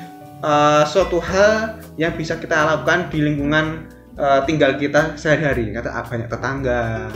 eh, 0.42 0.84
suatu 0.88 1.20
hal 1.22 1.82
yang 2.00 2.14
bisa 2.18 2.38
kita 2.38 2.58
lakukan 2.66 3.10
di 3.14 3.22
lingkungan 3.22 3.90
eh, 4.18 4.40
tinggal 4.46 4.78
kita 4.78 5.18
sehari-hari 5.18 5.74
kata 5.74 5.90
ah, 5.90 6.06
banyak 6.06 6.30
tetangga 6.30 7.10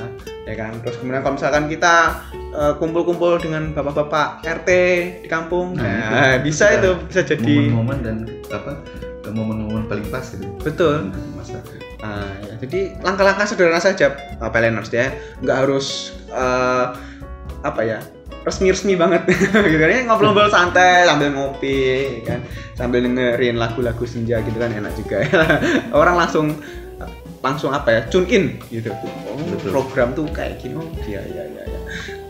ya 0.47 0.55
kan? 0.55 0.71
Terus 0.81 0.95
kemudian 1.01 1.21
kalau 1.21 1.35
misalkan 1.35 1.65
kita 1.67 1.95
eh, 2.53 2.73
kumpul-kumpul 2.79 3.37
dengan 3.41 3.73
bapak-bapak 3.75 4.45
RT 4.45 4.69
di 5.25 5.27
kampung 5.29 5.75
Nah, 5.77 5.83
nah, 5.83 6.29
itu 6.37 6.43
bisa 6.47 6.65
itu 6.73 6.95
bisa 7.07 7.21
jadi 7.25 7.55
Momen-momen 7.71 7.97
dan 8.01 8.17
apa 8.49 8.79
momen-momen 9.31 9.91
paling 9.91 10.07
pas 10.07 10.23
itu. 10.23 10.47
betul. 10.63 11.11
Masa 11.35 11.59
Nah, 11.97 12.29
ya, 12.45 12.53
jadi 12.61 12.79
langkah-langkah 13.01 13.49
sederhana 13.49 13.81
saja 13.81 14.13
uh, 14.37 14.49
PLNers 14.53 14.93
ya, 14.93 15.09
nggak 15.41 15.57
harus 15.65 16.13
uh, 16.29 16.93
apa 17.65 17.81
ya 17.81 17.99
resmi-resmi 18.45 18.95
banget. 18.95 19.25
Gitu 19.73 19.75
kan 19.81 19.89
Ya, 19.89 20.05
ngobrol-ngobrol 20.05 20.53
santai 20.53 21.03
sambil 21.09 21.33
ngopi 21.33 22.21
kan. 22.23 22.39
Sambil 22.77 23.03
dengerin 23.03 23.57
lagu-lagu 23.57 24.05
senja 24.05 24.39
gitu 24.45 24.55
kan 24.61 24.69
enak 24.69 24.93
juga 24.93 25.25
orang 25.99 26.15
langsung 26.21 26.53
langsung 27.47 27.71
apa 27.71 27.89
ya 27.95 28.01
tune 28.11 28.27
in 28.27 28.59
gitu 28.67 28.91
oh 28.91 29.39
Betul. 29.39 29.69
program 29.71 30.11
tuh 30.11 30.27
kayak 30.35 30.59
gini 30.59 30.75
oh 30.75 30.87
iya 31.07 31.23
iya 31.23 31.43
iya 31.47 31.63
iya. 31.63 31.79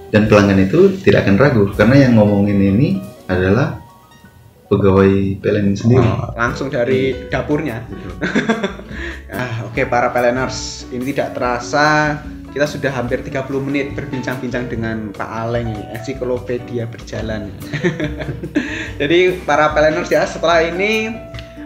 Dan 0.08 0.32
pelanggan 0.32 0.63
itu 0.63 0.95
tidak 1.03 1.27
akan 1.27 1.36
ragu 1.36 1.63
karena 1.75 2.08
yang 2.08 2.15
ngomongin 2.15 2.60
ini 2.63 3.03
adalah 3.27 3.88
pegawai 4.67 5.39
PLN 5.39 5.75
sendiri. 5.75 6.03
Oh, 6.03 6.32
langsung 6.36 6.67
dari 6.67 7.27
dapurnya 7.32 7.84
Gitu. 7.88 8.10
Ah, 9.27 9.67
oke 9.67 9.84
para 9.91 10.08
peleners, 10.15 10.88
ini 10.88 11.12
tidak 11.12 11.36
terasa 11.36 12.15
kita 12.56 12.63
sudah 12.63 12.89
hampir 12.89 13.19
30 13.21 13.43
menit 13.60 13.91
berbincang-bincang 13.93 14.65
dengan 14.71 15.12
Pak 15.12 15.30
Aleng 15.30 15.75
ensiklopedia 15.93 16.88
berjalan. 16.88 17.51
Jadi 19.03 19.43
para 19.43 19.75
peleners 19.75 20.10
ya, 20.10 20.23
setelah 20.25 20.63
ini 20.63 21.12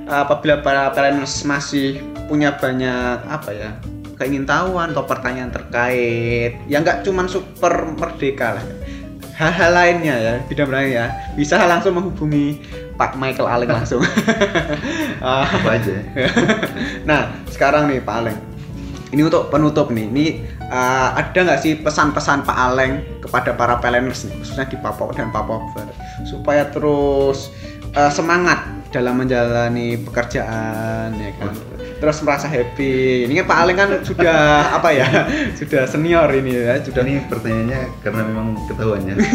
apabila 0.10 0.60
para 0.60 0.92
peleners 0.92 1.46
masih 1.48 2.02
punya 2.32 2.56
banyak 2.56 3.28
apa 3.28 3.50
ya 3.52 3.70
keingintahuan 4.16 4.96
atau 4.96 5.04
pertanyaan 5.04 5.52
terkait 5.52 6.64
yang 6.72 6.88
nggak 6.88 7.04
cuman 7.04 7.28
super 7.28 7.92
merdeka 8.00 8.56
lah 8.56 8.66
hal-hal 9.36 9.72
lainnya 9.74 10.16
ya 10.16 10.34
bidang 10.48 10.72
lainnya 10.72 10.96
ya 10.96 11.06
bisa 11.36 11.60
langsung 11.68 12.00
menghubungi 12.00 12.62
Pak 12.96 13.18
Michael 13.20 13.50
Aleng 13.50 13.72
langsung 13.82 14.00
Ah, 15.20 15.46
Apa 15.46 15.78
aja? 15.78 15.94
ya? 16.18 16.30
Nah, 17.10 17.34
sekarang 17.50 17.90
nih 17.90 18.02
Pak 18.02 18.16
Aleng. 18.22 18.40
Ini 19.10 19.22
untuk 19.26 19.50
penutup 19.50 19.90
nih. 19.90 20.06
Ini 20.10 20.26
uh, 20.70 21.18
ada 21.18 21.40
nggak 21.46 21.62
sih 21.62 21.78
pesan-pesan 21.78 22.42
Pak 22.42 22.58
Aleng 22.58 23.02
kepada 23.22 23.54
para 23.54 23.78
peleners 23.78 24.26
nih, 24.26 24.34
khususnya 24.42 24.66
di 24.66 24.78
Papua 24.82 25.14
dan 25.14 25.30
Papua 25.30 25.62
Barat, 25.74 25.94
supaya 26.26 26.66
terus 26.74 27.54
uh, 27.94 28.10
semangat 28.10 28.66
dalam 28.92 29.16
menjalani 29.24 29.96
pekerjaan 30.04 31.16
ya 31.16 31.32
kan. 31.40 31.56
Terus 32.02 32.18
merasa 32.26 32.50
happy. 32.52 33.26
Ini 33.30 33.42
kan 33.42 33.46
Pak 33.48 33.58
Aleng 33.64 33.78
kan 33.80 33.90
sudah 34.04 34.38
apa 34.78 34.90
ya? 34.92 35.08
Sudah 35.56 35.88
senior 35.88 36.28
ini 36.36 36.60
ya, 36.60 36.78
sudah 36.84 37.02
Ini 37.08 37.26
pertanyaannya 37.32 37.82
karena 38.04 38.22
memang 38.28 38.60
ketahuannya. 38.68 39.16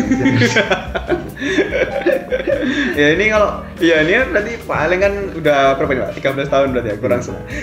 ya 3.01 3.13
ini 3.13 3.25
kalau 3.29 3.63
ya 3.81 4.03
ini 4.03 4.13
kan 4.19 4.27
berarti 4.35 4.53
Pak 4.67 4.79
Aleng 4.83 5.01
kan 5.01 5.15
udah 5.41 5.59
berapa 5.81 5.93
nih 5.95 6.03
Pak? 6.05 6.13
13 6.21 6.53
tahun 6.53 6.67
berarti 6.77 6.89
ya 6.91 6.97
kurang 7.01 7.21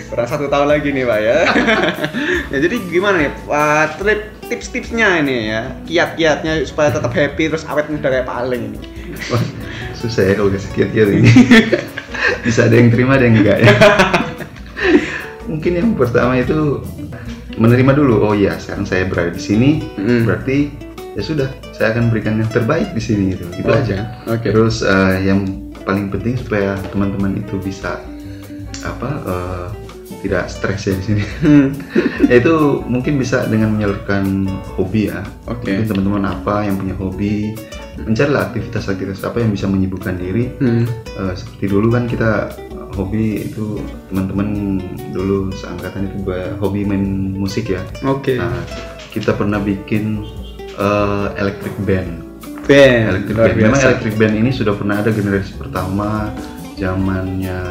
kurang 0.10 0.28
satu 0.28 0.46
tahun 0.50 0.68
lagi 0.72 0.90
nih 0.90 1.06
Pak 1.06 1.20
ya. 1.22 1.38
ya 2.54 2.58
jadi 2.58 2.76
gimana 2.90 3.16
nih 3.22 3.32
Pak 3.46 4.02
trip 4.02 4.22
tips-tipsnya 4.48 5.24
ini 5.24 5.52
ya 5.52 5.62
kiat-kiatnya 5.88 6.64
supaya 6.68 6.92
tetap 6.92 7.12
happy 7.12 7.50
terus 7.52 7.68
awet 7.68 7.88
muda 7.92 8.08
kayak 8.10 8.26
Pak 8.26 8.38
Aleng 8.40 8.72
ini. 8.74 8.80
Wah, 10.04 10.12
susah 10.12 10.24
ya 10.28 10.34
kalau 10.36 10.52
kasih 10.52 10.72
kiat-kiat 10.76 11.10
ini. 11.16 11.32
Bisa 12.44 12.68
ada 12.68 12.76
yang 12.76 12.92
terima, 12.92 13.16
ada 13.16 13.24
yang 13.24 13.40
enggak 13.40 13.64
ya. 13.64 13.72
Mungkin 15.52 15.72
yang 15.80 15.90
pertama 15.96 16.36
itu 16.36 16.84
menerima 17.56 17.96
dulu. 17.96 18.20
Oh 18.20 18.36
iya, 18.36 18.60
sekarang 18.60 18.84
saya 18.84 19.08
berada 19.08 19.32
di 19.32 19.40
sini, 19.40 19.70
Mm. 19.96 20.28
berarti 20.28 20.76
ya 21.16 21.24
sudah, 21.24 21.48
saya 21.72 21.96
akan 21.96 22.12
berikan 22.12 22.36
yang 22.36 22.52
terbaik 22.52 22.92
di 22.92 23.00
sini 23.00 23.32
gitu. 23.32 23.48
Itu 23.56 23.64
Oke, 23.72 23.80
aja. 23.80 24.12
oke. 24.28 24.44
Terus 24.52 24.84
eh, 24.84 25.24
yang 25.24 25.72
paling 25.88 26.12
penting 26.12 26.36
supaya 26.36 26.76
teman-teman 26.92 27.40
itu 27.40 27.56
bisa 27.64 28.04
apa 28.84 29.10
eh, 29.24 29.68
tidak 30.28 30.52
stres 30.52 30.84
ya 30.84 31.00
di 31.00 31.04
sini. 31.16 31.24
Hmm. 31.48 31.68
Yaitu 32.32 32.84
mungkin 32.92 33.16
bisa 33.16 33.48
dengan 33.48 33.72
menyalurkan 33.72 34.52
hobi 34.76 35.16
ya. 35.16 35.24
Oke. 35.48 35.72
Mungkin 35.72 35.88
teman-teman 35.96 36.24
apa 36.28 36.68
yang 36.68 36.76
punya 36.76 36.96
hobi, 37.00 37.56
mencarilah 38.06 38.52
aktivitas-aktivitas 38.52 39.24
apa 39.24 39.44
yang 39.44 39.52
bisa 39.52 39.66
menyibukkan 39.68 40.16
diri. 40.20 40.54
Hmm. 40.60 40.86
Eh, 40.90 41.34
seperti 41.36 41.66
dulu 41.72 41.94
kan 41.94 42.06
kita 42.08 42.54
hobi 42.94 43.50
itu 43.50 43.82
teman-teman 44.12 44.78
dulu 45.10 45.50
seangkatan 45.56 46.14
itu 46.14 46.18
hobi 46.62 46.86
main 46.86 47.34
musik 47.34 47.74
ya. 47.74 47.82
Oke. 48.06 48.38
Nah, 48.38 48.54
kita 49.10 49.34
pernah 49.34 49.58
bikin 49.58 50.24
eh, 50.78 51.28
electric 51.40 51.74
band. 51.84 52.22
Band. 52.64 53.04
Electric 53.18 53.36
band. 53.36 53.56
Memang 53.60 53.82
electric 53.82 54.16
band 54.16 54.34
ini 54.40 54.50
sudah 54.54 54.74
pernah 54.78 55.02
ada 55.02 55.12
generasi 55.12 55.58
pertama 55.58 56.32
zamannya 56.78 57.62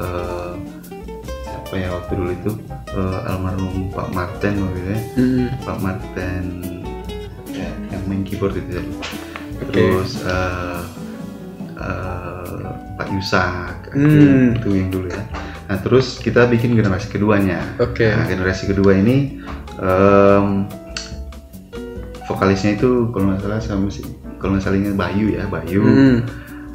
eh, 0.00 0.52
siapa 1.46 1.74
ya 1.76 1.88
waktu 1.92 2.12
dulu 2.16 2.30
itu 2.32 2.52
Eh, 2.92 3.20
almarhum 3.24 3.88
Pak 3.88 4.12
Martin 4.12 4.68
waktu 4.68 4.76
itu 4.84 4.90
ya. 4.92 5.00
Hmm. 5.16 5.44
Pak 5.64 5.78
Martin 5.80 6.44
ya, 7.48 7.70
yang 7.88 8.04
main 8.04 8.20
keyboard 8.20 8.52
itu 8.60 8.84
ya. 8.84 8.84
Terus 9.70 10.10
eh, 10.24 10.80
eh, 11.78 12.66
Pak 12.98 13.08
Yusak 13.14 13.92
Hmm. 13.92 14.56
itu 14.56 14.68
yang 14.72 14.88
dulu 14.88 15.06
ya. 15.12 15.20
Nah 15.68 15.76
terus 15.84 16.16
kita 16.16 16.48
bikin 16.48 16.72
generasi 16.72 17.12
keduanya. 17.12 17.60
Oke. 17.76 18.08
Nah, 18.08 18.24
generasi 18.24 18.72
kedua 18.72 18.96
ini 18.96 19.36
em, 19.76 20.64
vokalisnya 22.24 22.80
itu 22.80 23.12
kalau 23.12 23.32
nggak 23.32 23.40
salah 23.44 23.60
sama 23.60 23.92
si 23.92 24.00
kalau 24.40 24.56
nggak 24.56 24.64
salah 24.64 24.80
Bayu 24.96 25.36
ya 25.36 25.44
Bayu. 25.48 25.82
Hmm. 25.84 26.16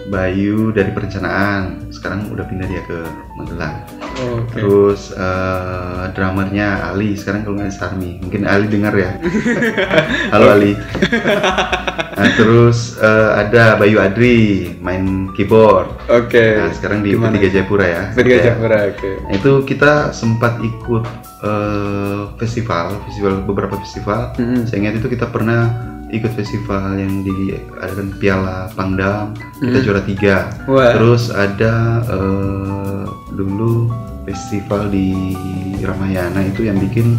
Bayu 0.07 0.71
dari 0.71 0.95
perencanaan 0.95 1.91
sekarang 1.91 2.31
udah 2.31 2.47
pindah 2.47 2.67
dia 2.71 2.79
ke 2.87 3.03
Magelang. 3.35 3.83
Oke. 4.17 4.55
Terus 4.55 5.11
eh, 5.11 6.03
drummernya 6.15 6.87
Ali 6.89 7.19
sekarang 7.19 7.43
kalau 7.43 7.59
nggak 7.59 7.75
Sarmi 7.75 8.23
mungkin 8.23 8.47
Ali 8.47 8.71
dengar 8.71 8.95
ya. 8.95 9.19
Halo 10.33 10.55
Ali. 10.55 10.79
Nah, 12.17 12.33
terus 12.33 12.97
eh, 12.97 13.31
ada 13.45 13.77
Bayu 13.77 13.99
Adri 13.99 14.73
main 14.79 15.29
keyboard. 15.35 15.91
Oke. 16.09 16.55
Nah, 16.55 16.71
sekarang 16.73 17.05
di 17.05 17.13
Gimana? 17.13 17.35
P3 17.35 17.45
Jayapura 17.53 17.85
ya. 17.85 18.03
P3 18.15 18.25
Ya. 18.25 18.37
Jayapura, 18.47 18.77
oke. 18.89 19.11
Nah, 19.27 19.33
itu 19.37 19.51
kita 19.67 20.15
sempat 20.15 20.57
ikut 20.63 21.03
eh, 21.43 22.21
festival, 22.41 22.97
festival 23.05 23.43
beberapa 23.43 23.75
festival. 23.77 24.33
Hmm. 24.39 24.65
Saya 24.65 24.87
ingat 24.87 25.03
itu 25.03 25.07
kita 25.13 25.29
pernah 25.29 25.96
ikut 26.07 26.31
festival 26.31 26.95
yang 26.95 27.21
diadakan 27.21 28.15
Piala 28.15 28.71
Pangdam, 28.71 29.35
kita 29.59 29.77
Hmm. 29.77 29.83
juara 29.83 30.01
tiga. 30.01 30.35
Wah. 30.65 30.93
Terus 30.93 31.29
ada 31.29 31.73
eh, 32.05 33.03
dulu 33.31 33.91
festival 34.23 34.87
di 34.87 35.35
Ramayana 35.79 36.43
itu 36.43 36.63
yang 36.63 36.75
bikin 36.77 37.15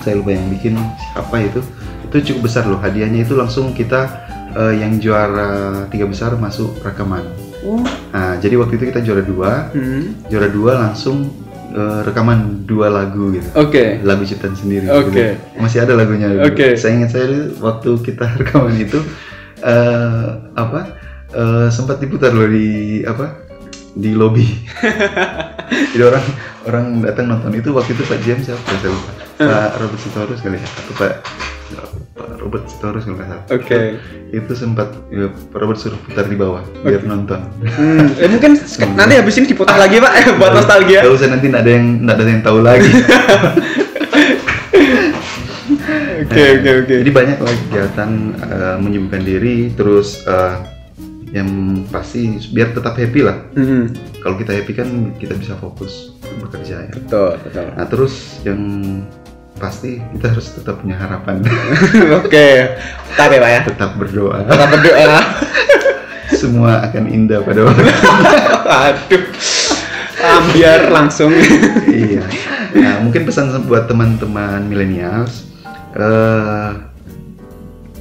saya 0.00 0.16
lupa 0.16 0.32
yang 0.32 0.48
bikin 0.48 0.72
siapa 0.96 1.36
itu 1.38 1.60
itu 2.08 2.32
cukup 2.32 2.48
besar 2.48 2.64
loh 2.64 2.78
hadiahnya 2.78 3.22
itu 3.22 3.36
langsung 3.36 3.70
kita 3.70 4.08
eh, 4.50 4.80
yang 4.80 4.96
juara 4.96 5.84
tiga 5.88 6.04
besar 6.04 6.36
masuk 6.36 6.80
rekaman 6.80 7.24
Oh. 7.60 7.84
nah 8.08 8.40
jadi 8.40 8.56
waktu 8.56 8.80
itu 8.80 8.88
kita 8.88 9.04
juara 9.04 9.20
dua 9.20 9.68
Hmm. 9.70 10.16
juara 10.26 10.48
dua 10.48 10.80
langsung 10.80 11.28
eh, 11.70 12.00
rekaman 12.06 12.66
dua 12.66 12.90
lagu 12.90 13.30
gitu 13.34 13.48
Oke. 13.56 13.98
lagu 14.02 14.22
ciptaan 14.26 14.54
sendiri 14.58 14.86
Oke. 14.90 15.10
gitu. 15.10 15.22
masih 15.62 15.82
ada 15.86 15.94
lagunya 15.94 16.28
dulu. 16.30 16.50
Oke. 16.50 16.74
saya 16.76 16.92
ingat 16.98 17.10
saya 17.14 17.26
waktu 17.58 17.90
kita 18.02 18.24
rekaman 18.40 18.76
itu 18.78 19.00
eh 19.60 20.28
apa 20.56 20.80
eh, 21.36 21.68
sempat 21.68 22.00
diputar 22.00 22.32
loh 22.32 22.48
di 22.48 23.00
apa 23.04 23.50
di 23.90 24.14
lobby 24.14 24.46
jadi 25.92 26.04
orang 26.06 26.26
orang 26.70 26.86
datang 27.02 27.26
nonton 27.26 27.52
itu 27.58 27.74
waktu 27.74 27.92
itu 27.98 28.02
Pak 28.06 28.20
James 28.22 28.46
siapa 28.46 28.62
saya 28.78 28.90
lupa 28.94 29.12
Pak 29.40 29.70
Robert 29.82 30.00
Sitorus 30.00 30.40
kali 30.40 30.58
ya 30.62 30.68
atau 30.68 30.94
Pak 30.94 31.12
Pak 32.20 32.36
Robert 32.36 32.68
Sitorus 32.68 33.08
kalau 33.08 33.16
nggak 33.16 33.28
salah 33.32 33.44
Oke. 33.56 33.80
itu 34.30 34.52
sempat 34.52 34.92
ya, 35.08 35.32
Pak 35.32 35.56
Robert 35.56 35.80
suruh 35.80 35.96
putar 36.04 36.28
di 36.28 36.36
bawah 36.36 36.60
biar 36.84 37.00
nonton 37.08 37.40
Hmm. 37.60 38.12
Eh, 38.20 38.28
mungkin 38.28 38.60
nanti 38.98 39.14
habis 39.16 39.40
ini 39.40 39.48
diputar 39.48 39.80
lagi 39.80 39.96
pak 39.96 40.12
buat 40.40 40.52
nostalgia. 40.52 41.00
Gak 41.06 41.14
usah 41.16 41.28
nanti 41.32 41.48
nggak 41.48 41.62
ada 41.64 41.72
yang 41.72 41.86
nggak 42.04 42.16
ada 42.16 42.24
yang 42.28 42.42
tahu 42.44 42.58
lagi 42.60 42.90
Oke 46.20 46.62
oke 46.62 46.70
oke. 46.84 46.94
Jadi 47.02 47.10
banyak 47.10 47.38
lah 47.42 47.54
kegiatan 47.66 48.10
eh, 48.38 48.76
menyibukkan 48.78 49.22
diri, 49.24 49.72
terus 49.74 50.22
eh, 50.28 50.56
yang 51.30 51.82
pasti 51.90 52.38
biar 52.54 52.74
tetap 52.74 52.94
happy 52.94 53.20
lah. 53.22 53.38
Hmm. 53.54 53.90
Kalau 54.22 54.36
kita 54.38 54.54
happy 54.54 54.72
kan 54.76 54.88
kita 55.18 55.34
bisa 55.34 55.58
fokus 55.58 56.14
bekerja 56.38 56.86
ya. 56.86 56.92
Betul 56.94 57.34
betul. 57.42 57.66
Nah 57.74 57.86
terus 57.86 58.14
yang 58.46 58.60
pasti 59.60 60.00
kita 60.16 60.32
harus 60.32 60.46
tetap 60.56 60.80
punya 60.80 60.96
harapan, 60.96 61.44
Oke. 62.24 62.48
Tetap 63.12 63.28
ya 63.28 63.38
pak 63.38 63.50
ya. 63.52 63.60
tetap 63.68 63.90
berdoa. 64.00 64.42
Tetap 64.48 64.68
berdoa. 64.72 65.20
Semua 66.40 66.80
akan 66.88 67.04
indah 67.12 67.44
pada 67.44 67.68
waktu. 67.68 67.84
Aduh. 68.88 69.24
Ambiar 70.20 70.88
langsung. 70.88 71.32
iya. 71.86 72.24
Nah 72.72 73.04
mungkin 73.04 73.28
pesan 73.28 73.52
buat 73.68 73.84
teman-teman 73.86 74.64
milenials. 74.64 75.44
eh 75.90 76.89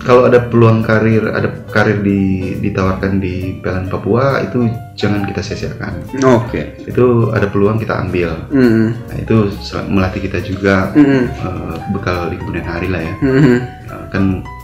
kalau 0.10 0.26
ada 0.26 0.42
peluang 0.50 0.82
karir, 0.82 1.22
ada 1.30 1.54
karir 1.70 2.02
di, 2.02 2.58
ditawarkan 2.58 3.22
di 3.22 3.62
PLN 3.62 3.94
Papua 3.94 4.42
itu 4.42 4.66
jangan 4.98 5.22
kita 5.30 5.38
sia-siakan. 5.38 6.02
Oke. 6.26 6.82
Itu 6.82 7.30
ada 7.30 7.46
peluang 7.46 7.78
kita 7.78 8.10
ambil. 8.10 8.34
Hmm. 8.50 8.98
Nah, 9.06 9.18
itu 9.22 9.54
melatih 9.86 10.26
kita 10.26 10.42
juga 10.42 10.90
Hmm. 10.98 11.30
eh, 11.30 11.76
bekal 11.94 12.34
di 12.34 12.42
kemudian 12.42 12.66
hari 12.66 12.90
lah 12.90 13.06
ya. 13.06 13.14
Hmm. 13.22 13.58
Nah, 13.86 14.04
kan 14.10 14.24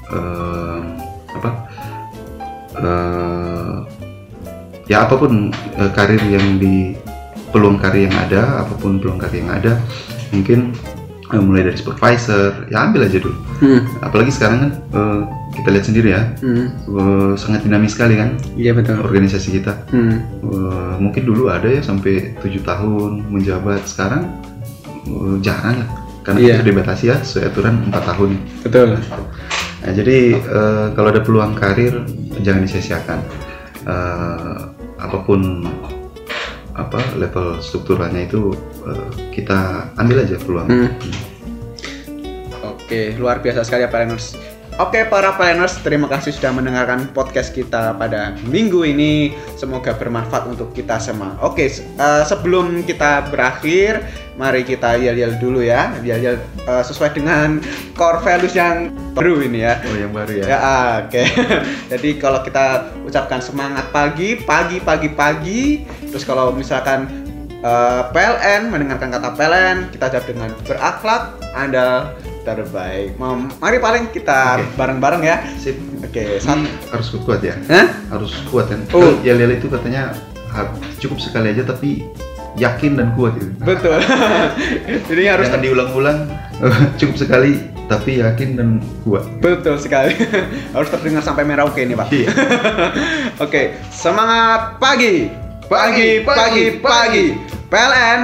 eh, 0.10 0.79
apa? 1.38 1.49
eh, 2.81 3.75
ya 4.89 5.05
apa 5.05 5.13
pun 5.13 5.53
eh, 5.53 5.91
karir 5.93 6.25
yang 6.25 6.58
di 6.58 6.97
peluang 7.53 7.77
karir 7.77 8.10
yang 8.10 8.17
ada, 8.17 8.65
apa 8.65 8.73
pun 8.81 8.97
peluang 8.97 9.21
karir 9.21 9.45
yang 9.45 9.53
ada, 9.53 9.77
mungkin 10.34 10.73
mulai 11.33 11.65
dari 11.65 11.73
supervisor, 11.73 12.69
ya 12.69 12.85
ambil 12.85 13.05
aja 13.05 13.17
dulu. 13.17 13.33
Hmm. 13.57 13.81
Apalagi 13.99 14.29
sekarang 14.29 14.57
kan 14.61 14.71
eh, 14.93 15.21
kita 15.55 15.67
lihat 15.71 15.85
sendiri 15.85 16.09
ya, 16.13 16.21
Hmm. 16.39 16.67
eh, 16.69 17.33
sangat 17.35 17.63
dinamis 17.63 17.95
sekali 17.95 18.13
kan 18.15 18.38
Iya 18.53 18.71
betul. 18.73 19.01
organisasi 19.01 19.57
kita. 19.57 19.73
Hmm. 19.89 20.21
Eh, 20.43 20.93
mungkin 20.99 21.23
dulu 21.23 21.49
ada 21.49 21.65
ya 21.65 21.81
sampai 21.81 22.38
tujuh 22.39 22.61
tahun 22.61 23.25
menjabat 23.27 23.85
sekarang 23.85 24.27
eh, 25.05 25.35
jarang 25.41 25.81
lah 25.81 25.89
karena 26.21 26.39
Iya. 26.41 26.53
itu 26.57 26.63
dibatasi 26.69 27.03
ya 27.05 27.17
sesuai 27.21 27.45
aturan 27.49 27.75
empat 27.85 28.03
tahun 28.09 28.29
Betul. 28.65 28.89
nah 29.77 29.91
jadi 29.93 30.17
eh, 30.33 30.85
kalau 30.93 31.13
ada 31.13 31.21
peluang 31.21 31.53
karir 31.53 32.01
jangan 32.39 32.61
disia-siakan 32.63 33.21
Eh, 33.85 34.57
apa 34.97 35.17
pun 35.21 35.61
apa 36.75 36.99
level 37.15 37.63
strukturalnya 37.63 38.27
itu 38.27 38.51
eh, 38.83 39.07
kita 39.31 39.89
ambil 39.95 40.27
aja 40.27 40.35
peluang 40.39 40.67
Hmm. 40.67 40.91
Oke, 42.65 43.17
luar 43.17 43.41
biasa 43.41 43.65
sekali 43.65 43.81
ya 43.81 43.89
planners. 43.89 44.38
Oke 44.75 45.07
para 45.07 45.31
planners, 45.39 45.79
terima 45.88 46.03
kasih 46.11 46.35
sudah 46.35 46.51
mendengarkan 46.51 47.07
podcast 47.15 47.55
kita 47.55 47.95
pada 47.95 48.35
minggu 48.51 48.83
ini. 48.83 49.31
Semoga 49.55 49.95
bermanfaat 49.95 50.51
untuk 50.51 50.75
kita 50.75 50.99
semua. 50.99 51.39
Oke, 51.39 51.71
eh, 51.71 52.23
sebelum 52.27 52.83
kita 52.83 53.31
berakhir, 53.31 54.03
mari 54.35 54.67
kita 54.67 54.99
yel-yel 54.99 55.39
dulu 55.39 55.63
ya. 55.63 55.95
Yel-yel 56.03 56.43
eh, 56.67 56.83
sesuai 56.83 57.15
dengan 57.15 57.63
core 57.95 58.19
values 58.19 58.51
yang 58.51 58.91
baru 59.15 59.47
ini 59.47 59.63
ya. 59.63 59.79
oh 59.79 59.95
yang 59.95 60.11
baru 60.11 60.31
ya, 60.43 60.45
Ya, 60.45 60.57
ah, 60.59 60.91
oke. 61.07 61.23
Jadi 61.95 62.09
kalau 62.19 62.43
kita 62.43 62.91
ucapkan 63.07 63.39
semangat 63.39 63.88
pagi, 63.95 64.35
pagi, 64.43 64.83
pagi, 64.83 65.07
pagi. 65.07 65.61
Terus 66.15 66.23
kalau 66.23 66.56
misalkan 66.56 67.12
eh, 67.60 68.01
PLN 68.10 68.71
mendengarkan 68.71 69.12
kata 69.12 69.36
PLN, 69.36 69.91
kita 69.91 70.08
jawab 70.08 70.25
dengan 70.25 70.49
berakhlak, 70.63 71.23
Anda 71.51 72.15
terbaik. 72.47 73.19
Mem- 73.19 73.51
Mari 73.58 73.78
paling 73.78 74.15
kita 74.15 74.63
Oke. 74.63 74.80
bareng-bareng 74.80 75.21
ya. 75.21 75.43
sip 75.60 75.75
Oke. 75.99 76.39
Hmm, 76.39 76.63
harus 76.88 77.12
kuat 77.19 77.41
ya 77.41 77.58
Hah? 77.67 77.89
harus 78.08 78.32
kuat 78.47 78.69
kan 78.69 78.80
Oh. 78.93 79.17
ya 79.19 79.34
Lele 79.34 79.58
itu 79.58 79.67
katanya 79.67 80.15
cukup 81.01 81.19
sekali 81.19 81.51
aja 81.51 81.65
tapi 81.65 82.06
yakin 82.56 82.95
dan 82.95 83.12
kuat 83.12 83.36
gitu 83.36 83.49
Betul. 83.60 83.97
Jadi 85.10 85.23
harus 85.25 85.49
Jangan 85.49 85.65
diulang-ulang 85.65 86.32
cukup 87.01 87.17
sekali 87.17 87.60
tapi 87.86 88.17
yakin 88.17 88.49
dan 88.56 88.69
kuat 89.04 89.25
betul 89.41 89.78
sekali. 89.78 90.13
harus 90.78 90.89
terdengar 90.89 91.21
sampai 91.21 91.45
merauke 91.45 91.82
nih, 91.82 91.93
Pak. 91.93 92.08
Iya. 92.10 92.30
Oke, 93.38 93.78
semangat 93.89 94.82
pagi. 94.82 95.44
Pagi, 95.65 96.21
pagi, 96.21 96.78
pagi. 96.78 97.25
PLN 97.73 98.21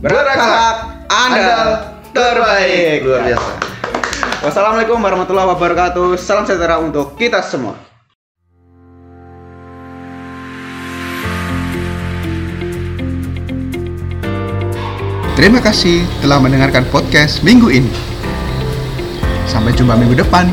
berakhlak 0.00 1.04
Anda 1.12 1.84
terbaik. 2.16 3.04
luar 3.04 3.28
biasa 3.28 3.50
Wassalamualaikum 4.40 4.96
warahmatullahi 4.96 5.52
wabarakatuh. 5.52 6.16
Salam 6.16 6.48
sejahtera 6.48 6.80
untuk 6.80 7.12
kita 7.20 7.44
semua. 7.44 7.76
Terima 15.36 15.60
kasih 15.60 16.08
telah 16.24 16.40
mendengarkan 16.40 16.88
podcast 16.88 17.44
minggu 17.44 17.68
ini. 17.68 17.92
Sampai 19.44 19.76
jumpa 19.76 19.92
minggu 19.92 20.16
depan. 20.24 20.48